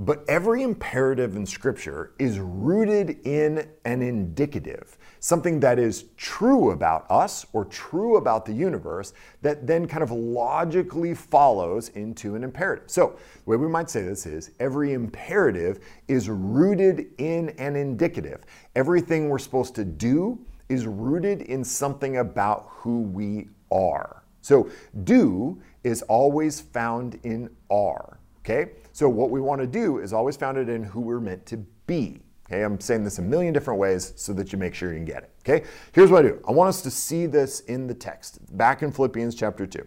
But 0.00 0.24
every 0.28 0.62
imperative 0.62 1.34
in 1.34 1.44
Scripture 1.44 2.12
is 2.20 2.38
rooted 2.38 3.18
in 3.26 3.68
an 3.84 4.00
indicative, 4.00 4.96
something 5.18 5.58
that 5.58 5.80
is 5.80 6.04
true 6.16 6.70
about 6.70 7.10
us 7.10 7.44
or 7.52 7.64
true 7.64 8.16
about 8.16 8.46
the 8.46 8.52
universe 8.52 9.12
that 9.42 9.66
then 9.66 9.88
kind 9.88 10.04
of 10.04 10.12
logically 10.12 11.14
follows 11.14 11.88
into 11.90 12.36
an 12.36 12.44
imperative. 12.44 12.88
So, 12.88 13.18
the 13.44 13.50
way 13.50 13.56
we 13.56 13.66
might 13.66 13.90
say 13.90 14.02
this 14.02 14.24
is 14.24 14.52
every 14.60 14.92
imperative 14.92 15.80
is 16.06 16.28
rooted 16.28 17.08
in 17.18 17.48
an 17.58 17.74
indicative. 17.74 18.44
Everything 18.76 19.28
we're 19.28 19.40
supposed 19.40 19.74
to 19.74 19.84
do 19.84 20.38
is 20.68 20.86
rooted 20.86 21.42
in 21.42 21.64
something 21.64 22.18
about 22.18 22.66
who 22.68 23.00
we 23.00 23.48
are. 23.72 24.22
So, 24.42 24.70
do 25.02 25.60
is 25.82 26.02
always 26.02 26.60
found 26.60 27.18
in 27.24 27.50
are. 27.68 28.20
Okay? 28.48 28.70
So 28.98 29.08
what 29.08 29.30
we 29.30 29.40
want 29.40 29.60
to 29.60 29.66
do 29.68 29.98
is 29.98 30.12
always 30.12 30.36
founded 30.36 30.68
in 30.68 30.82
who 30.82 31.00
we're 31.00 31.20
meant 31.20 31.46
to 31.46 31.58
be. 31.86 32.20
Okay, 32.46 32.64
I'm 32.64 32.80
saying 32.80 33.04
this 33.04 33.20
a 33.20 33.22
million 33.22 33.54
different 33.54 33.78
ways 33.78 34.12
so 34.16 34.32
that 34.32 34.52
you 34.52 34.58
make 34.58 34.74
sure 34.74 34.90
you 34.90 34.96
can 34.96 35.04
get 35.04 35.22
it. 35.22 35.30
Okay, 35.48 35.64
here's 35.92 36.10
what 36.10 36.24
I 36.24 36.30
do. 36.30 36.42
I 36.48 36.50
want 36.50 36.68
us 36.68 36.82
to 36.82 36.90
see 36.90 37.26
this 37.26 37.60
in 37.60 37.86
the 37.86 37.94
text, 37.94 38.40
back 38.58 38.82
in 38.82 38.90
Philippians 38.90 39.36
chapter 39.36 39.68
2. 39.68 39.86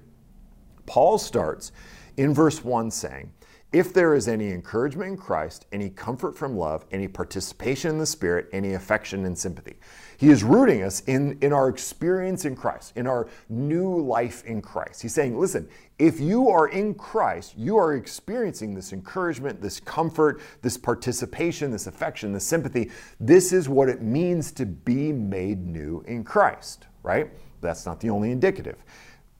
Paul 0.86 1.18
starts 1.18 1.74
in 2.16 2.34
verse 2.34 2.64
1 2.64 2.90
saying, 2.90 3.34
if 3.72 3.94
there 3.94 4.14
is 4.16 4.28
any 4.28 4.52
encouragement 4.52 5.12
in 5.12 5.18
Christ, 5.18 5.66
any 5.72 5.90
comfort 5.90 6.38
from 6.38 6.58
love, 6.58 6.86
any 6.92 7.08
participation 7.08 7.92
in 7.92 7.98
the 8.00 8.06
Spirit, 8.06 8.50
any 8.52 8.74
affection 8.74 9.26
and 9.26 9.38
sympathy. 9.38 9.78
He 10.18 10.30
is 10.30 10.44
rooting 10.44 10.84
us 10.84 11.02
in, 11.08 11.38
in 11.42 11.54
our 11.54 11.70
experience 11.70 12.44
in 12.44 12.56
Christ, 12.56 12.92
in 12.98 13.08
our 13.08 13.30
new 13.48 13.96
life 13.96 14.44
in 14.46 14.62
Christ. 14.62 15.02
He's 15.02 15.14
saying, 15.14 15.40
listen, 15.40 15.70
if 16.00 16.20
you 16.20 16.50
are 16.50 16.68
in 16.68 16.94
Christ, 16.94 17.54
you 17.58 17.78
are 17.78 17.96
experiencing 17.96 18.76
this 18.76 18.92
encouragement, 18.92 19.62
this 19.62 19.80
comfort, 19.80 20.42
this 20.62 20.78
participation, 20.78 21.72
this 21.72 21.88
affection, 21.88 22.34
this 22.34 22.46
sympathy. 22.46 22.92
This 23.22 23.54
is 23.54 23.70
what 23.70 23.88
it 23.88 24.02
means 24.02 24.52
to 24.54 24.66
be 24.66 25.14
made 25.14 25.66
new 25.66 26.04
in 26.08 26.26
Christ, 26.26 26.88
right? 27.04 27.30
That's 27.62 27.86
not 27.86 28.02
the 28.02 28.10
only 28.10 28.32
indicative. 28.32 28.84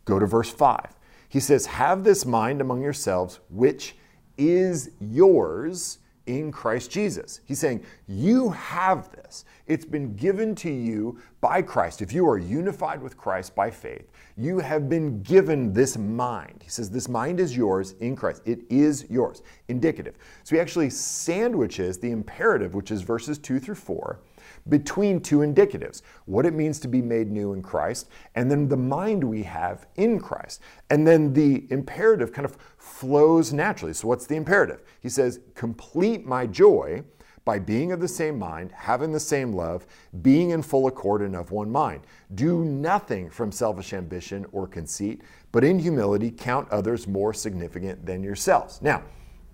Go 0.06 0.20
to 0.20 0.26
verse 0.26 0.50
5. 0.50 0.96
He 1.28 1.40
says, 1.42 1.66
Have 1.66 2.06
this 2.06 2.26
mind 2.26 2.62
among 2.62 2.82
yourselves, 2.82 3.40
which 3.50 3.96
is 4.38 4.92
yours 5.00 6.00
in 6.28 6.52
Christ 6.52 6.92
Jesus. 6.92 7.42
He's 7.46 7.60
saying, 7.60 7.84
You 8.08 8.50
have 8.50 9.12
this. 9.12 9.46
It's 9.68 9.86
been 9.86 10.16
given 10.16 10.56
to 10.56 10.70
you 10.70 11.20
by 11.40 11.62
Christ. 11.62 12.02
If 12.02 12.14
you 12.14 12.28
are 12.28 12.38
unified 12.38 13.02
with 13.02 13.18
Christ 13.18 13.56
by 13.56 13.72
faith, 13.72 14.12
you 14.38 14.60
have 14.60 14.90
been 14.90 15.22
given 15.24 15.74
this 15.74 15.98
mind. 15.98 16.62
He 16.64 16.70
says, 16.70 16.90
This 16.90 17.10
mind 17.10 17.40
is 17.40 17.56
yours 17.56 17.94
in 18.00 18.16
Christ. 18.16 18.42
It 18.46 18.62
is 18.70 19.06
yours. 19.10 19.42
Indicative. 19.68 20.16
So 20.44 20.56
he 20.56 20.62
actually 20.62 20.90
sandwiches 20.90 21.98
the 21.98 22.12
imperative, 22.12 22.76
which 22.76 22.92
is 22.92 23.02
verses 23.02 23.38
2 23.38 23.60
through 23.60 23.76
4, 23.76 24.20
between 24.70 25.20
two 25.20 25.40
indicatives 25.40 26.02
what 26.26 26.46
it 26.46 26.54
means 26.54 26.80
to 26.80 26.88
be 26.88 27.02
made 27.02 27.32
new 27.32 27.54
in 27.54 27.62
Christ, 27.62 28.10
and 28.36 28.50
then 28.50 28.68
the 28.68 28.78
mind 28.78 29.24
we 29.24 29.44
have 29.44 29.88
in 29.96 30.20
Christ. 30.20 30.62
And 30.90 31.06
then 31.06 31.34
the 31.34 31.66
imperative 31.72 32.32
kind 32.32 32.46
of 32.46 32.58
flows 32.78 33.54
naturally. 33.54 33.94
So, 33.94 34.08
what's 34.08 34.28
the 34.28 34.36
imperative? 34.36 34.82
He 35.02 35.10
says, 35.10 35.40
Complete 35.56 36.26
my 36.26 36.46
joy 36.48 37.04
by 37.44 37.58
being 37.58 37.92
of 37.92 38.00
the 38.00 38.08
same 38.08 38.38
mind, 38.38 38.72
having 38.72 39.12
the 39.12 39.20
same 39.20 39.54
love, 39.54 39.88
being 40.22 40.52
in 40.52 40.62
full 40.62 40.88
accord 40.88 41.22
and 41.22 41.36
of 41.36 41.52
one 41.52 41.72
mind. 41.72 42.02
Do 42.36 42.64
nothing 42.64 43.30
from 43.30 43.52
selfish 43.52 43.94
ambition 43.94 44.46
or 44.52 44.68
conceit, 44.68 45.22
but 45.52 45.64
in 45.64 45.80
humility 45.80 46.32
count 46.32 46.70
others 46.70 47.08
more 47.08 47.34
significant 47.34 48.06
than 48.06 48.24
yourselves. 48.24 48.82
Now, 48.82 49.04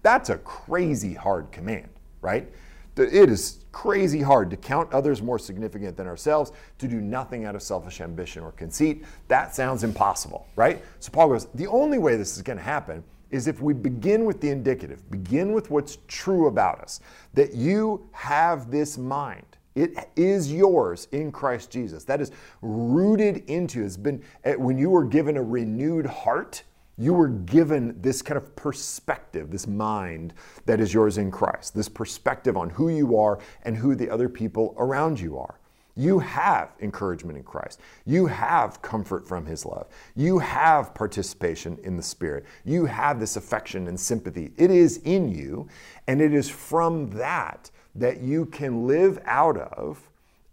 that's 0.01 0.29
a 0.29 0.37
crazy 0.37 1.13
hard 1.13 1.51
command, 1.51 1.89
right? 2.21 2.51
It 2.97 3.29
is 3.29 3.65
crazy 3.77 4.21
hard 4.21 4.49
to 4.49 4.57
count 4.57 4.91
others 4.91 5.21
more 5.21 5.37
significant 5.37 5.95
than 5.95 6.07
ourselves, 6.07 6.51
to 6.79 6.87
do 6.87 6.99
nothing 6.99 7.45
out 7.45 7.53
of 7.53 7.61
selfish 7.61 8.01
ambition 8.01 8.41
or 8.41 8.51
conceit. 8.53 9.05
That 9.27 9.53
sounds 9.53 9.83
impossible, 9.83 10.47
right? 10.55 10.83
So 10.99 11.11
Paul 11.11 11.29
goes, 11.29 11.45
the 11.53 11.67
only 11.67 11.99
way 11.99 12.15
this 12.15 12.37
is 12.37 12.41
going 12.41 12.57
to 12.57 12.63
happen 12.63 13.03
is 13.29 13.45
if 13.45 13.61
we 13.61 13.75
begin 13.75 14.25
with 14.25 14.41
the 14.41 14.49
indicative, 14.49 15.07
begin 15.11 15.53
with 15.53 15.69
what's 15.69 15.99
true 16.07 16.47
about 16.47 16.79
us, 16.79 17.01
that 17.35 17.53
you 17.53 18.09
have 18.13 18.71
this 18.71 18.97
mind. 18.97 19.45
It 19.75 20.09
is 20.15 20.51
yours 20.51 21.07
in 21.11 21.31
Christ 21.31 21.69
Jesus. 21.69 22.03
That 22.03 22.19
is 22.19 22.31
rooted 22.63 23.47
into, 23.47 23.83
has 23.83 23.95
been, 23.95 24.23
eh, 24.43 24.55
when 24.55 24.79
you 24.79 24.89
were 24.89 25.05
given 25.05 25.37
a 25.37 25.43
renewed 25.43 26.07
heart, 26.07 26.63
you 26.97 27.13
were 27.13 27.27
given 27.27 27.99
this 28.01 28.21
kind 28.21 28.37
of 28.37 28.55
perspective, 28.55 29.51
this 29.51 29.67
mind 29.67 30.33
that 30.65 30.79
is 30.79 30.93
yours 30.93 31.17
in 31.17 31.31
Christ, 31.31 31.75
this 31.75 31.89
perspective 31.89 32.57
on 32.57 32.71
who 32.71 32.89
you 32.89 33.17
are 33.17 33.39
and 33.63 33.77
who 33.77 33.95
the 33.95 34.09
other 34.09 34.27
people 34.27 34.73
around 34.77 35.19
you 35.19 35.37
are. 35.37 35.59
You 35.95 36.19
have 36.19 36.73
encouragement 36.79 37.39
in 37.39 37.43
Christ. 37.43 37.79
You 38.05 38.27
have 38.27 38.83
comfort 38.83 39.27
from 39.27 39.47
His 39.47 39.65
love. 39.65 39.87
You 40.15 40.37
have 40.37 40.93
participation 40.93 41.79
in 41.83 41.97
the 41.97 42.03
Spirit. 42.03 42.45
You 42.65 42.85
have 42.85 43.19
this 43.19 43.35
affection 43.35 43.87
and 43.87 43.99
sympathy. 43.99 44.51
It 44.57 44.69
is 44.69 44.97
in 44.97 45.27
you, 45.27 45.67
and 46.07 46.21
it 46.21 46.35
is 46.35 46.49
from 46.49 47.09
that 47.11 47.71
that 47.95 48.21
you 48.21 48.45
can 48.45 48.85
live 48.85 49.19
out 49.25 49.57
of 49.57 50.07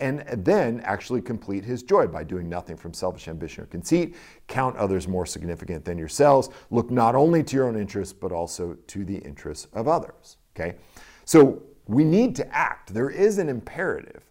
and 0.05 0.45
then 0.45 0.81
actually 0.81 1.23
complete 1.23 1.65
his 1.65 1.83
joy 1.83 2.07
by 2.07 2.23
doing 2.23 2.47
nothing 2.47 2.77
from 2.77 2.93
selfish 2.93 3.27
ambition 3.27 3.65
or 3.65 3.67
conceit. 3.67 4.15
Count 4.49 4.77
others 4.77 5.09
more 5.09 5.25
significant 5.25 5.83
than 5.83 5.97
yourselves. 5.97 6.51
Look 6.71 6.91
not 6.91 7.15
only 7.15 7.43
to 7.43 7.57
your 7.57 7.67
own 7.67 7.79
interests, 7.79 8.13
but 8.13 8.31
also 8.31 8.77
to 8.87 9.05
the 9.05 9.17
interests 9.17 9.67
of 9.73 9.89
others. 9.89 10.37
Okay? 10.55 10.77
So 11.25 11.63
we 11.87 12.05
need 12.05 12.37
to 12.37 12.55
act. 12.55 12.93
There 12.93 13.09
is 13.09 13.39
an 13.39 13.49
imperative, 13.49 14.23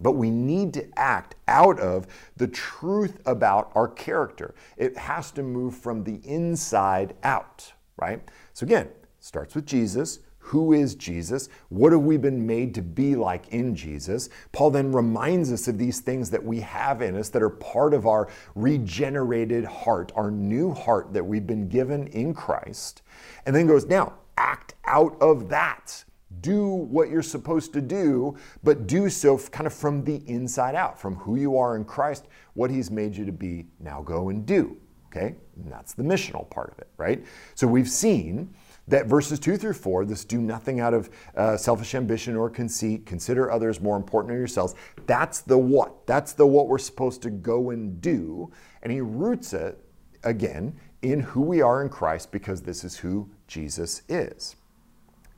but 0.00 0.12
we 0.12 0.30
need 0.30 0.72
to 0.72 0.88
act 0.98 1.34
out 1.48 1.78
of 1.78 2.06
the 2.38 2.48
truth 2.48 3.20
about 3.26 3.72
our 3.74 3.88
character. 3.88 4.54
It 4.78 4.96
has 4.96 5.30
to 5.32 5.42
move 5.42 5.76
from 5.76 6.02
the 6.02 6.20
inside 6.24 7.14
out, 7.22 7.74
right? 7.98 8.22
So 8.54 8.64
again, 8.64 8.88
starts 9.20 9.54
with 9.54 9.66
Jesus, 9.66 10.20
who 10.44 10.74
is 10.74 10.94
Jesus? 10.94 11.48
What 11.70 11.92
have 11.92 12.02
we 12.02 12.18
been 12.18 12.46
made 12.46 12.74
to 12.74 12.82
be 12.82 13.16
like 13.16 13.48
in 13.48 13.74
Jesus? 13.74 14.28
Paul 14.52 14.70
then 14.70 14.92
reminds 14.92 15.50
us 15.50 15.68
of 15.68 15.78
these 15.78 16.00
things 16.00 16.28
that 16.28 16.44
we 16.44 16.60
have 16.60 17.00
in 17.00 17.16
us 17.16 17.30
that 17.30 17.42
are 17.42 17.48
part 17.48 17.94
of 17.94 18.06
our 18.06 18.28
regenerated 18.54 19.64
heart, 19.64 20.12
our 20.14 20.30
new 20.30 20.70
heart 20.74 21.14
that 21.14 21.24
we've 21.24 21.46
been 21.46 21.66
given 21.70 22.08
in 22.08 22.34
Christ. 22.34 23.00
And 23.46 23.56
then 23.56 23.66
goes, 23.66 23.86
now 23.86 24.12
act 24.36 24.74
out 24.84 25.16
of 25.22 25.48
that. 25.48 26.04
Do 26.42 26.66
what 26.66 27.08
you're 27.08 27.22
supposed 27.22 27.72
to 27.72 27.80
do, 27.80 28.36
but 28.62 28.86
do 28.86 29.08
so 29.08 29.38
kind 29.38 29.66
of 29.66 29.72
from 29.72 30.04
the 30.04 30.16
inside 30.26 30.74
out, 30.74 31.00
from 31.00 31.14
who 31.16 31.36
you 31.36 31.56
are 31.56 31.74
in 31.74 31.86
Christ, 31.86 32.26
what 32.52 32.70
He's 32.70 32.90
made 32.90 33.16
you 33.16 33.24
to 33.24 33.32
be. 33.32 33.64
Now 33.80 34.02
go 34.02 34.28
and 34.28 34.44
do. 34.44 34.76
Okay? 35.06 35.36
And 35.56 35.72
that's 35.72 35.94
the 35.94 36.02
missional 36.02 36.50
part 36.50 36.70
of 36.70 36.78
it, 36.80 36.88
right? 36.98 37.24
So 37.54 37.66
we've 37.66 37.88
seen 37.88 38.52
that 38.88 39.06
verses 39.06 39.38
2 39.38 39.56
through 39.56 39.72
4, 39.72 40.04
this 40.04 40.24
do 40.24 40.40
nothing 40.40 40.80
out 40.80 40.92
of 40.92 41.10
uh, 41.36 41.56
selfish 41.56 41.94
ambition 41.94 42.36
or 42.36 42.50
conceit, 42.50 43.06
consider 43.06 43.50
others 43.50 43.80
more 43.80 43.96
important 43.96 44.28
than 44.28 44.38
yourselves, 44.38 44.74
that's 45.06 45.40
the 45.40 45.56
what. 45.56 46.06
That's 46.06 46.32
the 46.32 46.46
what 46.46 46.68
we're 46.68 46.78
supposed 46.78 47.22
to 47.22 47.30
go 47.30 47.70
and 47.70 48.00
do. 48.00 48.52
And 48.82 48.92
he 48.92 49.00
roots 49.00 49.54
it, 49.54 49.82
again, 50.22 50.76
in 51.00 51.20
who 51.20 51.40
we 51.40 51.62
are 51.62 51.82
in 51.82 51.88
Christ 51.88 52.30
because 52.32 52.62
this 52.62 52.84
is 52.84 52.96
who 52.98 53.30
Jesus 53.46 54.02
is. 54.08 54.56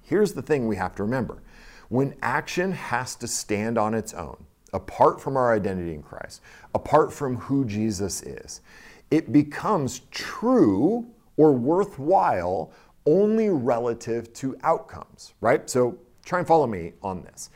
Here's 0.03 0.33
the 0.33 0.43
thing 0.43 0.67
we 0.67 0.77
have 0.77 0.95
to 0.97 1.03
remember 1.03 1.43
when 1.89 2.17
action 2.21 2.73
has 2.73 3.15
to 3.17 3.29
stand 3.29 3.79
on 3.79 3.95
its 3.95 4.13
own, 4.13 4.45
apart 4.73 5.21
from 5.21 5.37
our 5.37 5.55
identity 5.55 5.95
in 5.95 6.03
Christ, 6.03 6.41
apart 6.75 7.13
from 7.13 7.37
who 7.37 7.65
Jesus 7.65 8.23
is, 8.23 8.61
it 9.11 9.33
becomes 9.33 10.01
true 10.11 11.07
or 11.37 11.53
worthwhile 11.53 12.73
only 13.07 13.49
relative 13.49 14.33
to 14.35 14.57
outcomes, 14.63 15.35
right? 15.41 15.69
So 15.71 15.99
try 16.25 16.41
and 16.41 16.49
follow 16.49 16.67
me 16.67 16.93
on 17.03 17.23
this. 17.23 17.51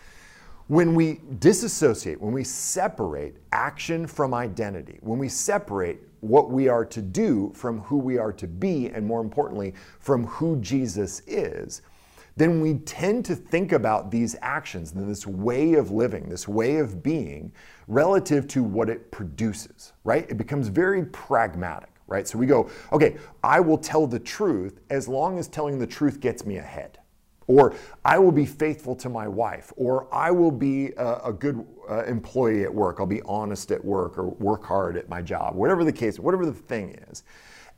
When 0.69 0.95
we 0.95 1.21
disassociate, 1.41 2.21
when 2.21 2.33
we 2.33 2.45
separate 2.45 3.37
action 3.53 4.07
from 4.07 4.33
identity, 4.33 4.99
when 5.01 5.19
we 5.19 5.29
separate 5.29 5.99
what 6.21 6.51
we 6.51 6.69
are 6.69 6.85
to 6.85 7.03
do 7.03 7.53
from 7.55 7.81
who 7.81 7.97
we 7.97 8.19
are 8.19 8.33
to 8.33 8.47
be, 8.47 8.87
and 8.87 9.05
more 9.05 9.21
importantly, 9.21 9.75
from 9.99 10.27
who 10.27 10.61
Jesus 10.61 11.23
is, 11.27 11.83
then 12.37 12.61
we 12.61 12.75
tend 12.75 13.25
to 13.25 13.35
think 13.35 13.73
about 13.73 14.11
these 14.11 14.37
actions 14.41 14.93
and 14.93 15.11
this 15.11 15.27
way 15.27 15.75
of 15.75 15.91
living, 15.91 16.29
this 16.29 16.47
way 16.47 16.77
of 16.77 17.03
being, 17.03 17.53
relative 17.89 18.47
to 18.49 18.63
what 18.63 18.89
it 18.89 19.11
produces, 19.11 19.93
right? 20.05 20.31
It 20.31 20.37
becomes 20.37 20.69
very 20.69 21.05
pragmatic 21.07 21.91
right? 22.11 22.29
So 22.29 22.37
we 22.37 22.45
go, 22.45 22.69
okay, 22.93 23.17
I 23.43 23.61
will 23.61 23.79
tell 23.79 24.07
the 24.07 24.19
truth 24.19 24.81
as 24.91 25.09
long 25.09 25.39
as 25.39 25.49
telling 25.49 25.79
the 25.79 25.87
truth 25.87 26.21
gets 26.21 26.45
me 26.45 26.59
ahead. 26.59 26.99
Or 27.47 27.75
I 28.05 28.19
will 28.19 28.33
be 28.33 28.47
faithful 28.47 28.95
to 28.97 29.09
my 29.09 29.27
wife, 29.27 29.73
or 29.77 30.13
I 30.15 30.31
will 30.31 30.51
be 30.51 30.93
a, 30.93 31.21
a 31.25 31.33
good 31.33 31.67
uh, 31.89 32.05
employee 32.05 32.63
at 32.63 32.73
work. 32.73 33.01
I'll 33.01 33.07
be 33.07 33.23
honest 33.23 33.73
at 33.73 33.85
work 33.85 34.19
or 34.19 34.29
work 34.29 34.65
hard 34.65 34.97
at 34.97 35.09
my 35.09 35.23
job, 35.23 35.57
whatever 35.57 35.83
the 35.83 35.93
case, 35.93 36.19
whatever 36.19 36.47
the 36.47 36.53
thing 36.53 36.97
is. 37.11 37.25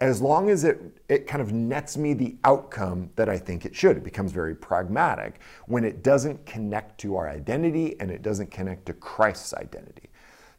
As 0.01 0.21
long 0.21 0.51
as 0.51 0.65
it, 0.65 0.81
it 1.09 1.27
kind 1.27 1.41
of 1.41 1.53
nets 1.53 1.97
me 1.97 2.13
the 2.13 2.37
outcome 2.45 3.11
that 3.15 3.29
I 3.29 3.39
think 3.39 3.65
it 3.65 3.75
should, 3.75 3.97
it 3.97 4.03
becomes 4.03 4.33
very 4.33 4.55
pragmatic 4.55 5.41
when 5.67 5.85
it 5.85 6.03
doesn't 6.03 6.45
connect 6.45 6.99
to 7.03 7.17
our 7.17 7.29
identity 7.29 7.99
and 8.01 8.11
it 8.11 8.21
doesn't 8.21 8.51
connect 8.51 8.87
to 8.87 8.95
Christ's 8.95 9.55
identity. 9.55 10.11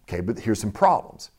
Okay, 0.07 0.21
but 0.21 0.39
here's 0.39 0.59
some 0.59 0.71
problems. 0.71 1.31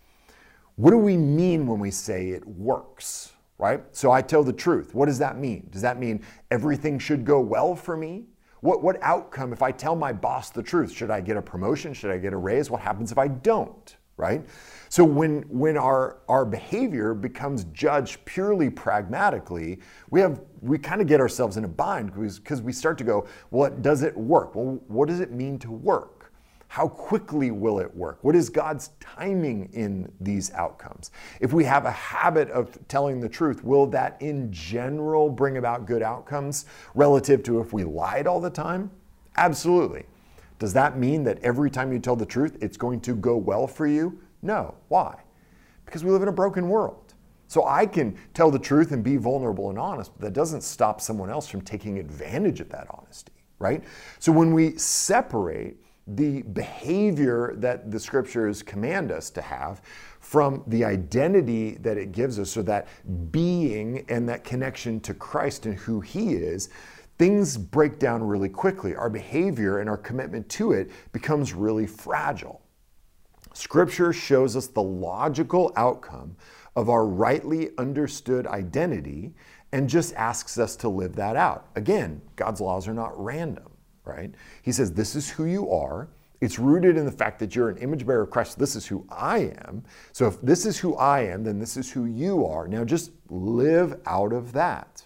What 0.76 0.90
do 0.90 0.98
we 0.98 1.16
mean 1.16 1.66
when 1.66 1.78
we 1.78 1.90
say 1.90 2.30
it 2.30 2.46
works? 2.46 3.32
Right? 3.58 3.82
So 3.92 4.10
I 4.10 4.20
tell 4.20 4.42
the 4.42 4.52
truth. 4.52 4.94
What 4.94 5.06
does 5.06 5.18
that 5.20 5.38
mean? 5.38 5.68
Does 5.70 5.82
that 5.82 5.98
mean 5.98 6.24
everything 6.50 6.98
should 6.98 7.24
go 7.24 7.40
well 7.40 7.76
for 7.76 7.96
me? 7.96 8.24
What, 8.60 8.82
what 8.82 8.96
outcome, 9.02 9.52
if 9.52 9.62
I 9.62 9.70
tell 9.70 9.94
my 9.94 10.12
boss 10.12 10.50
the 10.50 10.62
truth, 10.62 10.90
should 10.90 11.10
I 11.10 11.20
get 11.20 11.37
a 11.37 11.42
promotion? 11.42 11.94
Should 11.94 12.10
I 12.10 12.18
get 12.18 12.32
a 12.32 12.37
raise? 12.37 12.70
What 12.70 12.80
happens 12.80 13.12
if 13.12 13.18
I 13.18 13.28
don't? 13.28 13.96
Right? 14.16 14.44
So 14.88 15.04
when, 15.04 15.42
when 15.42 15.76
our, 15.76 16.18
our 16.28 16.44
behavior 16.44 17.14
becomes 17.14 17.64
judged 17.72 18.24
purely 18.24 18.70
pragmatically, 18.70 19.80
we 20.10 20.20
have 20.20 20.40
we 20.60 20.78
kind 20.78 21.00
of 21.00 21.06
get 21.06 21.20
ourselves 21.20 21.56
in 21.56 21.64
a 21.64 21.68
bind 21.68 22.14
because 22.14 22.62
we 22.62 22.72
start 22.72 22.96
to 22.98 23.04
go, 23.04 23.26
well, 23.50 23.70
does 23.70 24.02
it 24.02 24.16
work? 24.16 24.54
Well, 24.54 24.80
what 24.88 25.08
does 25.08 25.20
it 25.20 25.30
mean 25.30 25.58
to 25.58 25.70
work? 25.70 26.13
How 26.74 26.88
quickly 26.88 27.52
will 27.52 27.78
it 27.78 27.94
work? 27.94 28.18
What 28.22 28.34
is 28.34 28.48
God's 28.48 28.90
timing 28.98 29.70
in 29.74 30.10
these 30.20 30.50
outcomes? 30.54 31.12
If 31.38 31.52
we 31.52 31.62
have 31.62 31.84
a 31.84 31.90
habit 31.92 32.50
of 32.50 32.76
telling 32.88 33.20
the 33.20 33.28
truth, 33.28 33.62
will 33.62 33.87
that 33.87 34.20
in 34.20 34.50
general 34.52 35.30
bring 35.30 35.56
about 35.56 35.87
good 35.87 36.02
outcomes 36.02 36.66
relative 36.96 37.44
to 37.44 37.60
if 37.60 37.72
we 37.72 37.84
lied 37.84 38.26
all 38.26 38.40
the 38.40 38.50
time? 38.50 38.90
Absolutely. 39.37 40.04
Does 40.58 40.72
that 40.72 40.98
mean 40.98 41.22
that 41.22 41.38
every 41.44 41.70
time 41.70 41.92
you 41.92 42.00
tell 42.00 42.16
the 42.16 42.26
truth, 42.26 42.58
it's 42.60 42.76
going 42.76 43.00
to 43.02 43.14
go 43.14 43.37
well 43.37 43.68
for 43.68 43.87
you? 43.87 44.20
No. 44.42 44.74
Why? 44.88 45.14
Because 45.87 46.02
we 46.02 46.10
live 46.10 46.22
in 46.22 46.28
a 46.28 46.32
broken 46.32 46.68
world. 46.68 47.14
So 47.46 47.64
I 47.68 47.87
can 47.87 48.18
tell 48.34 48.50
the 48.50 48.58
truth 48.58 48.90
and 48.90 49.04
be 49.04 49.16
vulnerable 49.16 49.70
and 49.70 49.78
honest, 49.78 50.10
but 50.14 50.22
that 50.22 50.32
doesn't 50.32 50.62
stop 50.62 51.00
someone 51.00 51.30
else 51.30 51.46
from 51.46 51.60
taking 51.60 52.00
advantage 52.00 52.60
of 52.60 52.68
that 52.70 52.88
honesty, 52.90 53.32
right? 53.60 53.84
So 54.18 54.32
when 54.32 54.52
we 54.52 54.76
separate 54.76 55.76
the 56.07 56.43
behavior 56.43 57.55
that 57.57 57.90
the 57.90 57.99
scriptures 57.99 58.62
command 58.62 59.11
us 59.11 59.31
to 59.31 59.40
have 59.40 59.81
from 60.21 60.62
the 60.67 60.85
identity 60.85 61.73
that 61.77 61.97
it 61.97 62.12
gives 62.12 62.38
us, 62.38 62.57
or 62.57 62.62
that 62.62 62.88
being 63.33 64.05
and 64.09 64.29
that 64.29 64.45
connection 64.45 65.01
to 65.01 65.14
Christ 65.14 65.67
and 65.67 65.77
who 65.77 66.01
He 66.01 66.35
is, 66.35 66.69
things 67.19 67.57
break 67.57 67.99
down 67.99 68.23
really 68.23 68.49
quickly. 68.49 68.95
Our 68.95 69.09
behavior 69.09 69.79
and 69.79 69.88
our 69.88 69.97
commitment 69.97 70.49
to 70.51 70.73
it 70.73 70.90
becomes 71.12 71.55
really 71.55 71.87
fragile. 71.87 72.61
Scripture 73.55 74.12
shows 74.12 74.57
us 74.57 74.67
the 74.67 74.83
logical 74.83 75.73
outcome 75.77 76.37
of 76.77 76.90
our 76.90 77.07
rightly 77.07 77.71
understood 77.79 78.47
identity 78.49 79.33
and 79.73 79.88
just 79.88 80.12
asks 80.14 80.59
us 80.59 80.75
to 80.77 80.88
live 80.88 81.14
that 81.17 81.37
out. 81.37 81.69
Again, 81.77 82.21
God's 82.37 82.61
laws 82.61 82.88
are 82.88 82.95
not 82.95 83.12
random 83.17 83.73
right? 84.05 84.35
He 84.62 84.73
says, 84.73 84.93
This 84.93 85.14
is 85.14 85.31
who 85.31 85.45
you 85.45 85.71
are. 85.71 86.09
It's 86.40 86.59
rooted 86.59 86.97
in 86.97 87.07
the 87.07 87.12
fact 87.12 87.38
that 87.38 87.57
you're 87.57 87.71
an 87.71 87.79
image 87.79 88.07
bearer 88.07 88.23
of 88.23 88.31
Christ. 88.31 88.59
This 88.59 88.77
is 88.77 88.87
who 88.87 89.07
I 89.09 89.55
am. 89.67 89.83
So 90.12 90.27
if 90.27 90.40
this 90.43 90.67
is 90.67 90.79
who 90.79 90.95
I 90.97 91.21
am, 91.21 91.43
then 91.45 91.59
this 91.59 91.77
is 91.77 91.90
who 91.90 92.05
you 92.05 92.45
are. 92.45 92.69
Now 92.69 92.85
just 92.85 93.12
live 93.31 94.01
out 94.05 94.33
of 94.33 94.53
that. 94.53 95.05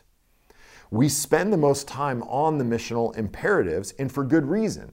We 0.90 1.08
spend 1.08 1.52
the 1.52 1.58
most 1.58 1.86
time 1.86 2.22
on 2.24 2.58
the 2.58 2.64
missional 2.64 3.16
imperatives, 3.16 3.92
and 3.98 4.10
for 4.10 4.24
good 4.24 4.46
reason. 4.46 4.92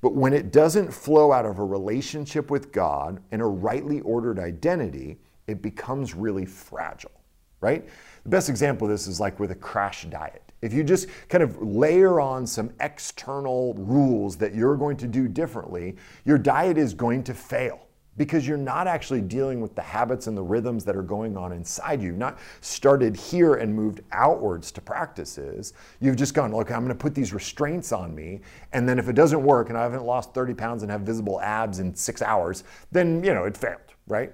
But 0.00 0.14
when 0.14 0.32
it 0.32 0.52
doesn't 0.52 0.92
flow 0.92 1.32
out 1.32 1.46
of 1.46 1.58
a 1.58 1.64
relationship 1.64 2.50
with 2.50 2.72
God 2.72 3.22
and 3.30 3.40
a 3.40 3.46
rightly 3.46 4.00
ordered 4.00 4.38
identity, 4.38 5.18
it 5.46 5.62
becomes 5.62 6.14
really 6.14 6.44
fragile, 6.44 7.22
right? 7.60 7.88
The 8.24 8.28
best 8.28 8.48
example 8.48 8.86
of 8.86 8.92
this 8.92 9.06
is 9.06 9.20
like 9.20 9.40
with 9.40 9.50
a 9.50 9.56
crash 9.56 10.04
diet. 10.04 10.47
If 10.60 10.72
you 10.72 10.82
just 10.82 11.08
kind 11.28 11.42
of 11.42 11.60
layer 11.62 12.20
on 12.20 12.46
some 12.46 12.70
external 12.80 13.74
rules 13.74 14.36
that 14.38 14.54
you're 14.54 14.76
going 14.76 14.96
to 14.98 15.06
do 15.06 15.28
differently, 15.28 15.96
your 16.24 16.38
diet 16.38 16.78
is 16.78 16.94
going 16.94 17.22
to 17.24 17.34
fail 17.34 17.88
because 18.18 18.46
you're 18.46 18.58
not 18.58 18.86
actually 18.86 19.20
dealing 19.20 19.60
with 19.60 19.74
the 19.74 19.82
habits 19.82 20.26
and 20.26 20.36
the 20.36 20.42
rhythms 20.42 20.84
that 20.84 20.96
are 20.96 21.02
going 21.02 21.36
on 21.36 21.52
inside 21.52 22.02
you. 22.02 22.12
Not 22.12 22.38
started 22.60 23.16
here 23.16 23.54
and 23.54 23.72
moved 23.72 24.00
outwards 24.10 24.70
to 24.72 24.80
practices. 24.80 25.72
You've 26.00 26.16
just 26.16 26.34
gone, 26.34 26.52
look, 26.52 26.70
I'm 26.70 26.80
going 26.80 26.88
to 26.88 27.00
put 27.00 27.14
these 27.14 27.32
restraints 27.32 27.92
on 27.92 28.14
me. 28.14 28.40
And 28.72 28.88
then 28.88 28.98
if 28.98 29.08
it 29.08 29.14
doesn't 29.14 29.42
work 29.42 29.68
and 29.68 29.78
I 29.78 29.84
haven't 29.84 30.04
lost 30.04 30.34
30 30.34 30.54
pounds 30.54 30.82
and 30.82 30.90
have 30.90 31.02
visible 31.02 31.40
abs 31.40 31.78
in 31.78 31.94
six 31.94 32.20
hours, 32.20 32.64
then, 32.90 33.22
you 33.22 33.32
know, 33.32 33.44
it 33.44 33.56
failed, 33.56 33.94
right? 34.08 34.32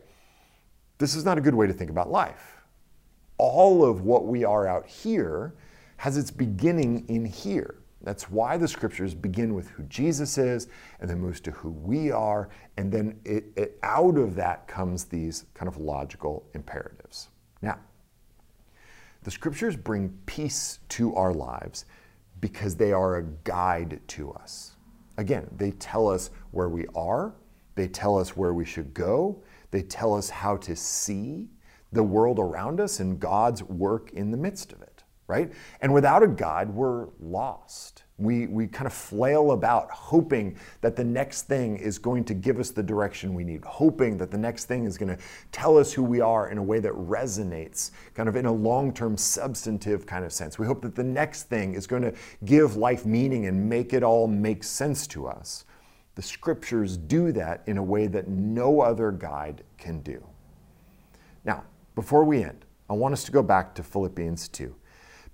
This 0.96 1.14
is 1.14 1.24
not 1.24 1.36
a 1.36 1.40
good 1.42 1.54
way 1.54 1.66
to 1.66 1.72
think 1.72 1.90
about 1.90 2.10
life. 2.10 2.56
All 3.36 3.84
of 3.84 4.00
what 4.02 4.26
we 4.26 4.44
are 4.44 4.66
out 4.66 4.86
here 4.86 5.54
has 5.96 6.16
its 6.16 6.30
beginning 6.30 7.04
in 7.08 7.24
here. 7.24 7.76
That's 8.04 8.30
why 8.30 8.58
the 8.58 8.68
scriptures 8.68 9.14
begin 9.14 9.54
with 9.54 9.70
who 9.70 9.82
Jesus 9.84 10.36
is 10.36 10.68
and 11.00 11.08
then 11.08 11.18
moves 11.18 11.40
to 11.40 11.50
who 11.52 11.70
we 11.70 12.10
are. 12.10 12.50
And 12.76 12.92
then 12.92 13.18
it, 13.24 13.44
it, 13.56 13.78
out 13.82 14.18
of 14.18 14.34
that 14.34 14.68
comes 14.68 15.04
these 15.04 15.46
kind 15.54 15.68
of 15.68 15.78
logical 15.78 16.44
imperatives. 16.52 17.28
Now, 17.62 17.78
the 19.22 19.30
scriptures 19.30 19.74
bring 19.74 20.10
peace 20.26 20.80
to 20.90 21.14
our 21.14 21.32
lives 21.32 21.86
because 22.40 22.76
they 22.76 22.92
are 22.92 23.16
a 23.16 23.22
guide 23.22 24.02
to 24.08 24.32
us. 24.32 24.76
Again, 25.16 25.48
they 25.56 25.70
tell 25.70 26.06
us 26.06 26.30
where 26.50 26.68
we 26.68 26.86
are, 26.94 27.32
they 27.74 27.88
tell 27.88 28.18
us 28.18 28.36
where 28.36 28.52
we 28.52 28.66
should 28.66 28.92
go, 28.92 29.42
they 29.70 29.80
tell 29.80 30.12
us 30.12 30.28
how 30.28 30.58
to 30.58 30.76
see 30.76 31.48
the 31.92 32.02
world 32.02 32.38
around 32.38 32.80
us 32.80 33.00
and 33.00 33.18
God's 33.18 33.62
work 33.62 34.12
in 34.12 34.30
the 34.30 34.36
midst 34.36 34.72
of 34.72 34.82
it 34.82 34.93
right? 35.26 35.50
And 35.80 35.92
without 35.94 36.22
a 36.22 36.28
guide, 36.28 36.70
we're 36.70 37.08
lost. 37.20 38.04
We, 38.18 38.46
we 38.46 38.66
kind 38.68 38.86
of 38.86 38.92
flail 38.92 39.52
about 39.52 39.90
hoping 39.90 40.56
that 40.82 40.94
the 40.94 41.02
next 41.02 41.42
thing 41.42 41.76
is 41.78 41.98
going 41.98 42.24
to 42.24 42.34
give 42.34 42.60
us 42.60 42.70
the 42.70 42.82
direction 42.82 43.34
we 43.34 43.42
need, 43.42 43.64
hoping 43.64 44.16
that 44.18 44.30
the 44.30 44.38
next 44.38 44.66
thing 44.66 44.84
is 44.84 44.96
going 44.96 45.16
to 45.16 45.22
tell 45.50 45.76
us 45.76 45.92
who 45.92 46.04
we 46.04 46.20
are 46.20 46.50
in 46.50 46.58
a 46.58 46.62
way 46.62 46.78
that 46.78 46.92
resonates, 46.92 47.90
kind 48.14 48.28
of 48.28 48.36
in 48.36 48.46
a 48.46 48.52
long 48.52 48.92
term, 48.92 49.16
substantive 49.16 50.06
kind 50.06 50.24
of 50.24 50.32
sense. 50.32 50.58
We 50.58 50.66
hope 50.66 50.82
that 50.82 50.94
the 50.94 51.04
next 51.04 51.44
thing 51.44 51.74
is 51.74 51.86
going 51.86 52.02
to 52.02 52.14
give 52.44 52.76
life 52.76 53.04
meaning 53.04 53.46
and 53.46 53.68
make 53.68 53.92
it 53.92 54.04
all 54.04 54.28
make 54.28 54.62
sense 54.62 55.06
to 55.08 55.26
us. 55.26 55.64
The 56.14 56.22
scriptures 56.22 56.96
do 56.96 57.32
that 57.32 57.62
in 57.66 57.78
a 57.78 57.82
way 57.82 58.06
that 58.06 58.28
no 58.28 58.80
other 58.80 59.10
guide 59.10 59.64
can 59.76 60.00
do. 60.00 60.24
Now, 61.44 61.64
before 61.96 62.24
we 62.24 62.44
end, 62.44 62.64
I 62.88 62.92
want 62.92 63.12
us 63.12 63.24
to 63.24 63.32
go 63.32 63.42
back 63.42 63.74
to 63.74 63.82
Philippians 63.82 64.48
2. 64.48 64.74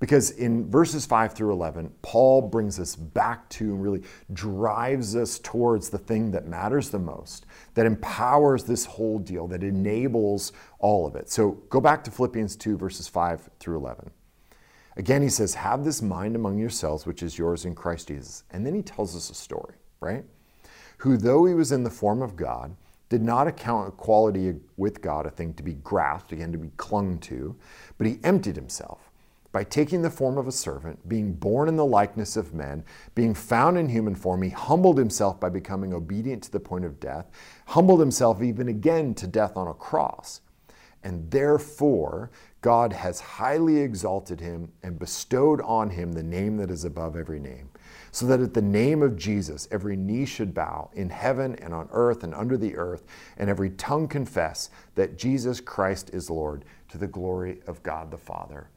Because 0.01 0.31
in 0.31 0.69
verses 0.71 1.05
5 1.05 1.35
through 1.35 1.53
11, 1.53 1.93
Paul 2.01 2.41
brings 2.41 2.81
us 2.81 2.97
back 2.97 3.47
to 3.51 3.65
and 3.65 3.83
really 3.83 4.03
drives 4.33 5.15
us 5.15 5.39
towards 5.39 5.91
the 5.91 5.99
thing 5.99 6.31
that 6.31 6.47
matters 6.47 6.89
the 6.89 6.99
most, 6.99 7.45
that 7.75 7.85
empowers 7.85 8.65
this 8.65 8.87
whole 8.87 9.19
deal, 9.19 9.47
that 9.49 9.63
enables 9.63 10.53
all 10.79 11.07
of 11.07 11.17
it. 11.17 11.31
So 11.31 11.53
go 11.69 11.83
back 11.83 12.03
to 12.05 12.11
Philippians 12.11 12.57
2, 12.57 12.79
verses 12.79 13.09
5 13.09 13.51
through 13.61 13.77
11. 13.77 14.11
Again, 14.97 15.21
he 15.21 15.29
says, 15.29 15.55
Have 15.55 15.85
this 15.85 16.01
mind 16.01 16.35
among 16.35 16.59
yourselves, 16.59 17.05
which 17.05 17.23
is 17.23 17.37
yours 17.37 17.67
in 17.67 17.75
Christ 17.75 18.09
Jesus. 18.09 18.45
And 18.51 18.67
then 18.67 18.75
he 18.75 18.83
tells 18.83 19.15
us 19.15 19.29
a 19.29 19.35
story, 19.35 19.75
right? 20.01 20.25
Who, 20.99 21.19
though 21.19 21.45
he 21.45 21.55
was 21.55 21.73
in 21.73 21.85
the 21.85 21.91
form 21.91 22.23
of 22.23 22.37
God, 22.37 22.75
did 23.11 23.23
not 23.23 23.47
account 23.47 23.89
equality 23.89 24.55
with 24.79 25.03
God 25.03 25.27
a 25.27 25.31
thing 25.31 25.53
to 25.55 25.63
be 25.63 25.75
grasped, 25.75 26.33
again, 26.33 26.53
to 26.53 26.59
be 26.59 26.71
clung 26.79 27.19
to, 27.19 27.55
but 27.99 28.07
he 28.07 28.19
emptied 28.23 28.57
himself 28.57 29.10
by 29.53 29.65
taking 29.65 30.03
the 30.03 30.11
form 30.11 30.39
of 30.39 30.47
a 30.47 30.53
servant, 30.53 31.09
being 31.09 31.33
born 31.33 31.69
in 31.69 31.77
the 31.77 31.85
likeness 31.85 32.37
of 32.37 32.55
men, 32.55 32.85
being 33.15 33.35
found 33.35 33.77
in 33.77 33.89
human 33.89 34.15
form, 34.15 34.43
he 34.43 34.51
humbled 34.51 34.97
himself 34.97 35.41
by 35.41 35.49
becoming 35.49 35.93
obedient 35.93 36.43
to 36.45 36.53
the 36.53 36.61
point 36.61 36.85
of 36.85 37.01
death, 37.01 37.31
humbled 37.67 38.01
himself 38.01 38.43
even 38.43 38.69
again 38.69 39.15
to 39.15 39.27
death 39.27 39.57
on 39.57 39.67
a 39.67 39.75
cross. 39.75 40.41
And 41.03 41.31
therefore, 41.31 42.31
God 42.61 42.93
has 42.93 43.21
highly 43.21 43.79
exalted 43.79 44.39
him 44.39 44.71
and 44.83 44.99
bestowed 44.99 45.63
on 45.63 45.91
him 45.91 46.13
the 46.13 46.23
name 46.23 46.59
that 46.59 46.71
is 46.71 46.85
above 46.85 47.17
every 47.17 47.41
name, 47.41 47.71
so 48.13 48.27
that 48.27 48.41
at 48.41 48.53
the 48.53 48.63
name 48.63 49.03
of 49.03 49.17
Jesus 49.17 49.67
every 49.71 49.97
knee 49.97 50.27
should 50.27 50.53
bow 50.53 50.91
in 50.93 51.09
heaven 51.09 51.55
and 51.57 51.73
on 51.73 51.89
earth 51.91 52.23
and 52.23 52.35
under 52.35 52.59
the 52.59 52.77
earth, 52.77 53.05
and 53.39 53.49
every 53.49 53.71
tongue 53.71 54.07
confess 54.07 54.69
that 54.95 55.17
Jesus 55.17 55.59
Christ 55.59 56.11
is 56.13 56.29
Lord 56.29 56.67
to 56.91 56.99
the 56.99 57.07
glory 57.09 57.61
of 57.67 57.83
God 57.83 58.11
the 58.11 58.19
Father. 58.19 58.69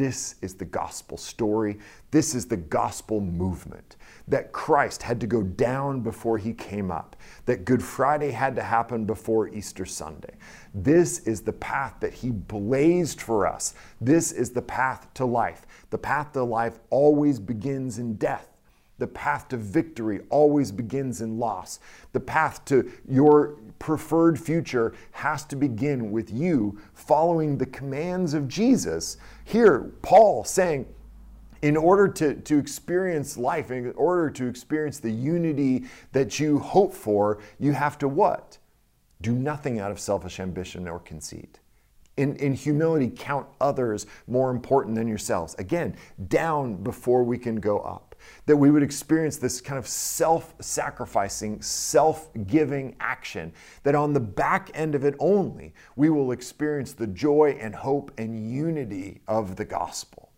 This 0.00 0.36
is 0.40 0.54
the 0.54 0.64
gospel 0.64 1.18
story. 1.18 1.76
This 2.10 2.34
is 2.34 2.46
the 2.46 2.56
gospel 2.56 3.20
movement. 3.20 3.96
That 4.28 4.50
Christ 4.50 5.02
had 5.02 5.20
to 5.20 5.26
go 5.26 5.42
down 5.42 6.00
before 6.00 6.38
he 6.38 6.54
came 6.54 6.90
up, 6.90 7.16
that 7.44 7.66
Good 7.66 7.82
Friday 7.82 8.30
had 8.30 8.56
to 8.56 8.62
happen 8.62 9.04
before 9.04 9.48
Easter 9.48 9.84
Sunday. 9.84 10.36
This 10.72 11.18
is 11.26 11.42
the 11.42 11.52
path 11.52 11.96
that 12.00 12.14
he 12.14 12.30
blazed 12.30 13.20
for 13.20 13.46
us. 13.46 13.74
This 14.00 14.32
is 14.32 14.52
the 14.52 14.62
path 14.62 15.06
to 15.12 15.26
life. 15.26 15.66
The 15.90 15.98
path 15.98 16.32
to 16.32 16.44
life 16.44 16.78
always 16.88 17.38
begins 17.38 17.98
in 17.98 18.14
death. 18.14 18.49
The 19.00 19.06
path 19.06 19.48
to 19.48 19.56
victory 19.56 20.20
always 20.28 20.70
begins 20.70 21.22
in 21.22 21.38
loss. 21.38 21.80
The 22.12 22.20
path 22.20 22.66
to 22.66 22.92
your 23.08 23.56
preferred 23.78 24.38
future 24.38 24.92
has 25.12 25.42
to 25.46 25.56
begin 25.56 26.10
with 26.10 26.30
you 26.30 26.78
following 26.92 27.56
the 27.56 27.64
commands 27.64 28.34
of 28.34 28.46
Jesus. 28.46 29.16
Here, 29.46 29.90
Paul 30.02 30.44
saying, 30.44 30.84
in 31.62 31.78
order 31.78 32.08
to, 32.08 32.34
to 32.34 32.58
experience 32.58 33.38
life, 33.38 33.70
in 33.70 33.90
order 33.92 34.30
to 34.32 34.46
experience 34.46 35.00
the 35.00 35.10
unity 35.10 35.86
that 36.12 36.38
you 36.38 36.58
hope 36.58 36.92
for, 36.92 37.38
you 37.58 37.72
have 37.72 37.96
to 37.98 38.08
what? 38.08 38.58
Do 39.22 39.32
nothing 39.32 39.80
out 39.80 39.90
of 39.90 39.98
selfish 39.98 40.40
ambition 40.40 40.86
or 40.86 40.98
conceit. 40.98 41.58
In, 42.18 42.36
in 42.36 42.52
humility, 42.52 43.10
count 43.16 43.46
others 43.62 44.06
more 44.26 44.50
important 44.50 44.94
than 44.94 45.08
yourselves. 45.08 45.54
Again, 45.54 45.96
down 46.28 46.74
before 46.82 47.22
we 47.24 47.38
can 47.38 47.60
go 47.60 47.78
up 47.78 48.09
that 48.46 48.56
we 48.56 48.70
would 48.70 48.82
experience 48.82 49.36
this 49.36 49.60
kind 49.60 49.78
of 49.78 49.86
self 49.86 50.54
sacrificing, 50.60 51.60
self 51.62 52.28
giving 52.46 52.96
action, 53.00 53.52
that 53.82 53.94
on 53.94 54.12
the 54.12 54.20
back 54.20 54.70
end 54.74 54.94
of 54.94 55.04
it 55.04 55.14
only, 55.18 55.74
we 55.96 56.10
will 56.10 56.32
experience 56.32 56.92
the 56.92 57.06
joy 57.06 57.56
and 57.60 57.74
hope 57.74 58.12
and 58.18 58.50
unity 58.52 59.20
of 59.28 59.56
the 59.56 59.64
gospel. 59.64 60.30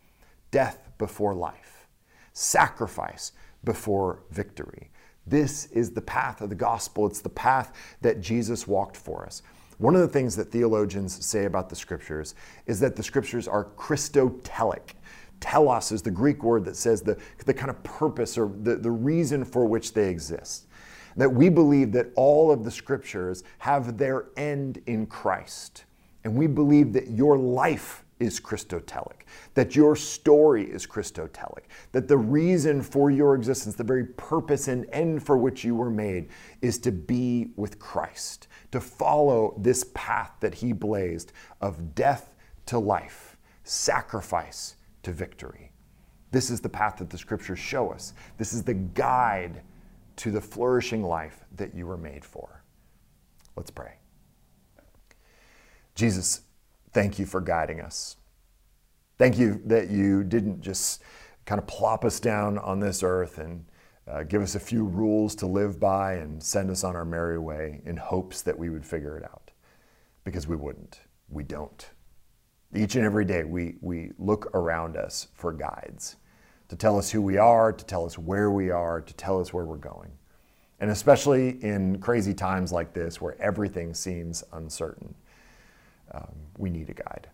Death 0.51 0.91
before 0.99 1.35
life, 1.35 1.87
sacrifice 2.33 3.33
before 3.65 4.23
victory. 4.31 4.91
This 5.27 5.67
is 5.67 5.93
the 5.93 6.01
path 6.01 6.41
of 6.41 6.49
the 6.49 6.55
gospel. 6.55 7.07
It's 7.07 7.21
the 7.21 7.29
path 7.29 7.73
that 8.01 8.21
Jesus 8.21 8.67
walked 8.67 8.97
for 8.97 9.25
us. 9.25 9.43
One 9.79 9.95
of 9.95 10.01
the 10.01 10.09
things 10.09 10.37
that 10.37 10.53
theologians 10.53 11.25
say 11.25 11.45
about 11.45 11.69
the 11.69 11.77
scriptures 11.77 12.35
is 12.67 12.79
that 12.81 12.95
the 12.97 13.03
scriptures 13.03 13.49
are 13.49 13.65
Christotelic 13.77 14.95
telos 15.43 15.93
is 15.93 16.01
the 16.01 16.11
Greek 16.11 16.43
word 16.43 16.65
that 16.65 16.77
says 16.77 17.03
the, 17.03 17.19
the 17.45 17.53
kind 17.53 17.69
of 17.69 17.83
purpose 17.83 18.39
or 18.39 18.51
the, 18.63 18.77
the 18.77 18.91
reason 18.91 19.45
for 19.45 19.67
which 19.67 19.93
they 19.93 20.09
exist. 20.09 20.67
That 21.17 21.29
we 21.29 21.51
believe 21.51 21.93
that 21.93 22.07
all 22.17 22.51
of 22.51 22.65
the 22.65 22.71
scriptures 22.71 23.45
have 23.59 23.99
their 23.99 24.27
end 24.39 24.81
in 24.87 25.07
Christ. 25.07 25.85
And 26.25 26.35
we 26.37 26.47
believe 26.47 26.95
that 26.95 27.11
your 27.11 27.37
life 27.37 28.05
is 28.21 28.39
Christotelic, 28.39 29.27
that 29.55 29.75
your 29.75 29.97
story 29.97 30.65
is 30.65 30.87
Christotelic, 30.87 31.65
that 31.91 32.07
the 32.07 32.17
reason 32.17 32.81
for 32.81 33.11
your 33.11 33.35
existence, 33.35 33.75
the 33.75 33.83
very 33.83 34.07
purpose 34.07 34.69
and 34.69 34.87
end 34.93 35.27
for 35.27 35.37
which 35.37 35.65
you 35.65 35.75
were 35.75 35.91
made, 35.91 36.29
is 36.63 36.79
to 36.79 36.93
be 36.93 37.49
with 37.57 37.81
Christ, 37.81 38.47
to 38.71 38.81
follow 38.81 39.55
this 39.59 39.85
path 39.93 40.31
that 40.39 40.55
He 40.55 40.73
blazed 40.73 41.33
of 41.61 41.97
death 41.97 42.33
to 42.67 42.79
life, 42.79 43.37
sacrifice 43.65 44.77
to 45.03 45.13
victory. 45.13 45.73
This 46.31 46.51
is 46.51 46.61
the 46.61 46.69
path 46.69 46.97
that 46.99 47.11
the 47.11 47.19
scriptures 47.19 47.59
show 47.59 47.91
us. 47.91 48.15
This 48.39 48.53
is 48.53 48.63
the 48.63 48.75
guide 48.75 49.63
to 50.17 50.31
the 50.31 50.41
flourishing 50.41 51.03
life 51.03 51.45
that 51.57 51.75
you 51.75 51.87
were 51.87 51.99
made 51.99 52.25
for. 52.25 52.63
Let's 53.57 53.71
pray. 53.71 53.95
Jesus, 55.95 56.43
thank 56.93 57.19
you 57.19 57.27
for 57.27 57.41
guiding 57.41 57.81
us. 57.81 58.17
Thank 59.19 59.39
you 59.39 59.61
that 59.67 59.91
you 59.91 60.25
didn't 60.25 60.61
just 60.61 61.03
kind 61.45 61.59
of 61.59 61.67
plop 61.67 62.05
us 62.05 62.21
down 62.21 62.59
on 62.59 62.81
this 62.81 63.03
earth 63.03 63.39
and 63.39 63.65
Uh, 64.05 64.25
give 64.25 64.43
us 64.43 64.57
a 64.57 64.61
few 64.61 64.85
rules 64.85 65.33
to 65.37 65.47
live 65.47 65.79
by 65.79 66.15
and 66.15 66.43
send 66.43 66.71
us 66.71 66.83
on 66.83 66.97
our 66.97 67.05
merry 67.05 67.39
way 67.39 67.81
in 67.85 67.97
hopes 67.97 68.43
that 68.43 68.59
we 68.59 68.69
would 68.69 68.85
figure 68.85 69.17
it 69.17 69.23
out. 69.23 69.53
Because 70.25 70.49
we 70.49 70.57
wouldn't. 70.57 71.03
We 71.29 71.45
don't. 71.45 71.89
Each 72.75 72.97
and 72.97 73.05
every 73.05 73.25
day, 73.25 73.45
we, 73.45 73.77
we 73.81 74.13
look 74.19 74.51
around 74.55 74.97
us 74.97 75.29
for 75.35 75.53
guides 75.53 76.17
to 76.69 76.77
tell 76.77 76.99
us 76.99 77.11
who 77.11 77.21
we 77.21 77.37
are, 77.37 77.71
to 77.71 77.85
tell 77.85 78.07
us 78.07 78.17
where 78.17 78.51
we 78.51 78.71
are, 78.71 79.03
to 79.03 79.15
tell 79.15 79.41
us 79.41 79.53
where 79.53 79.67
we're 79.67 79.77
going. 79.77 80.11
And 80.81 80.91
especially 80.91 81.63
in 81.63 82.01
crazy 82.01 82.33
times 82.33 82.73
like 82.73 82.95
this 82.95 83.21
where 83.21 83.41
everything 83.41 83.93
seems 83.93 84.43
uncertain, 84.53 85.15
um, 86.13 86.33
we 86.57 86.71
need 86.71 86.89
a 86.89 86.95
guide. 86.95 87.29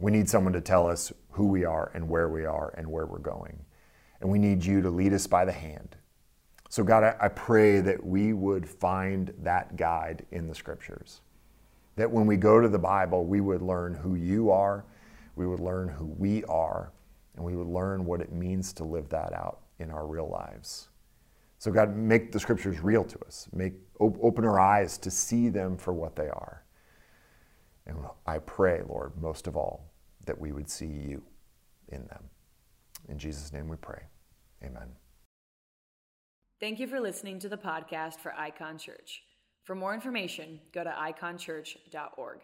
We 0.00 0.12
need 0.12 0.28
someone 0.28 0.52
to 0.52 0.60
tell 0.60 0.86
us 0.86 1.12
who 1.30 1.46
we 1.46 1.64
are 1.64 1.90
and 1.94 2.08
where 2.08 2.28
we 2.28 2.44
are 2.44 2.74
and 2.76 2.86
where 2.86 3.06
we're 3.06 3.18
going. 3.18 3.58
And 4.20 4.30
we 4.30 4.38
need 4.38 4.62
you 4.64 4.82
to 4.82 4.90
lead 4.90 5.14
us 5.14 5.26
by 5.26 5.46
the 5.46 5.52
hand. 5.52 5.96
So, 6.68 6.84
God, 6.84 7.04
I, 7.04 7.16
I 7.18 7.28
pray 7.28 7.80
that 7.80 8.04
we 8.04 8.34
would 8.34 8.68
find 8.68 9.32
that 9.38 9.76
guide 9.76 10.26
in 10.30 10.46
the 10.46 10.54
scriptures. 10.54 11.22
That 11.98 12.08
when 12.08 12.26
we 12.26 12.36
go 12.36 12.60
to 12.60 12.68
the 12.68 12.78
Bible, 12.78 13.26
we 13.26 13.40
would 13.40 13.60
learn 13.60 13.92
who 13.92 14.14
you 14.14 14.52
are, 14.52 14.84
we 15.34 15.48
would 15.48 15.58
learn 15.58 15.88
who 15.88 16.06
we 16.06 16.44
are, 16.44 16.92
and 17.34 17.44
we 17.44 17.56
would 17.56 17.66
learn 17.66 18.04
what 18.04 18.20
it 18.20 18.30
means 18.32 18.72
to 18.74 18.84
live 18.84 19.08
that 19.08 19.32
out 19.32 19.62
in 19.80 19.90
our 19.90 20.06
real 20.06 20.28
lives. 20.30 20.90
So, 21.58 21.72
God, 21.72 21.96
make 21.96 22.30
the 22.30 22.38
scriptures 22.38 22.78
real 22.78 23.02
to 23.02 23.18
us. 23.26 23.48
Make, 23.52 23.72
open 23.98 24.44
our 24.44 24.60
eyes 24.60 24.96
to 24.98 25.10
see 25.10 25.48
them 25.48 25.76
for 25.76 25.92
what 25.92 26.14
they 26.14 26.28
are. 26.28 26.62
And 27.84 27.96
I 28.24 28.38
pray, 28.38 28.82
Lord, 28.88 29.20
most 29.20 29.48
of 29.48 29.56
all, 29.56 29.90
that 30.24 30.40
we 30.40 30.52
would 30.52 30.70
see 30.70 30.86
you 30.86 31.20
in 31.88 32.06
them. 32.06 32.22
In 33.08 33.18
Jesus' 33.18 33.52
name 33.52 33.68
we 33.68 33.76
pray. 33.76 34.02
Amen. 34.62 34.88
Thank 36.60 36.78
you 36.78 36.86
for 36.86 37.00
listening 37.00 37.40
to 37.40 37.48
the 37.48 37.56
podcast 37.56 38.20
for 38.20 38.32
Icon 38.34 38.78
Church. 38.78 39.24
For 39.68 39.74
more 39.74 39.92
information, 39.92 40.60
go 40.72 40.82
to 40.82 40.88
iconchurch.org. 40.88 42.38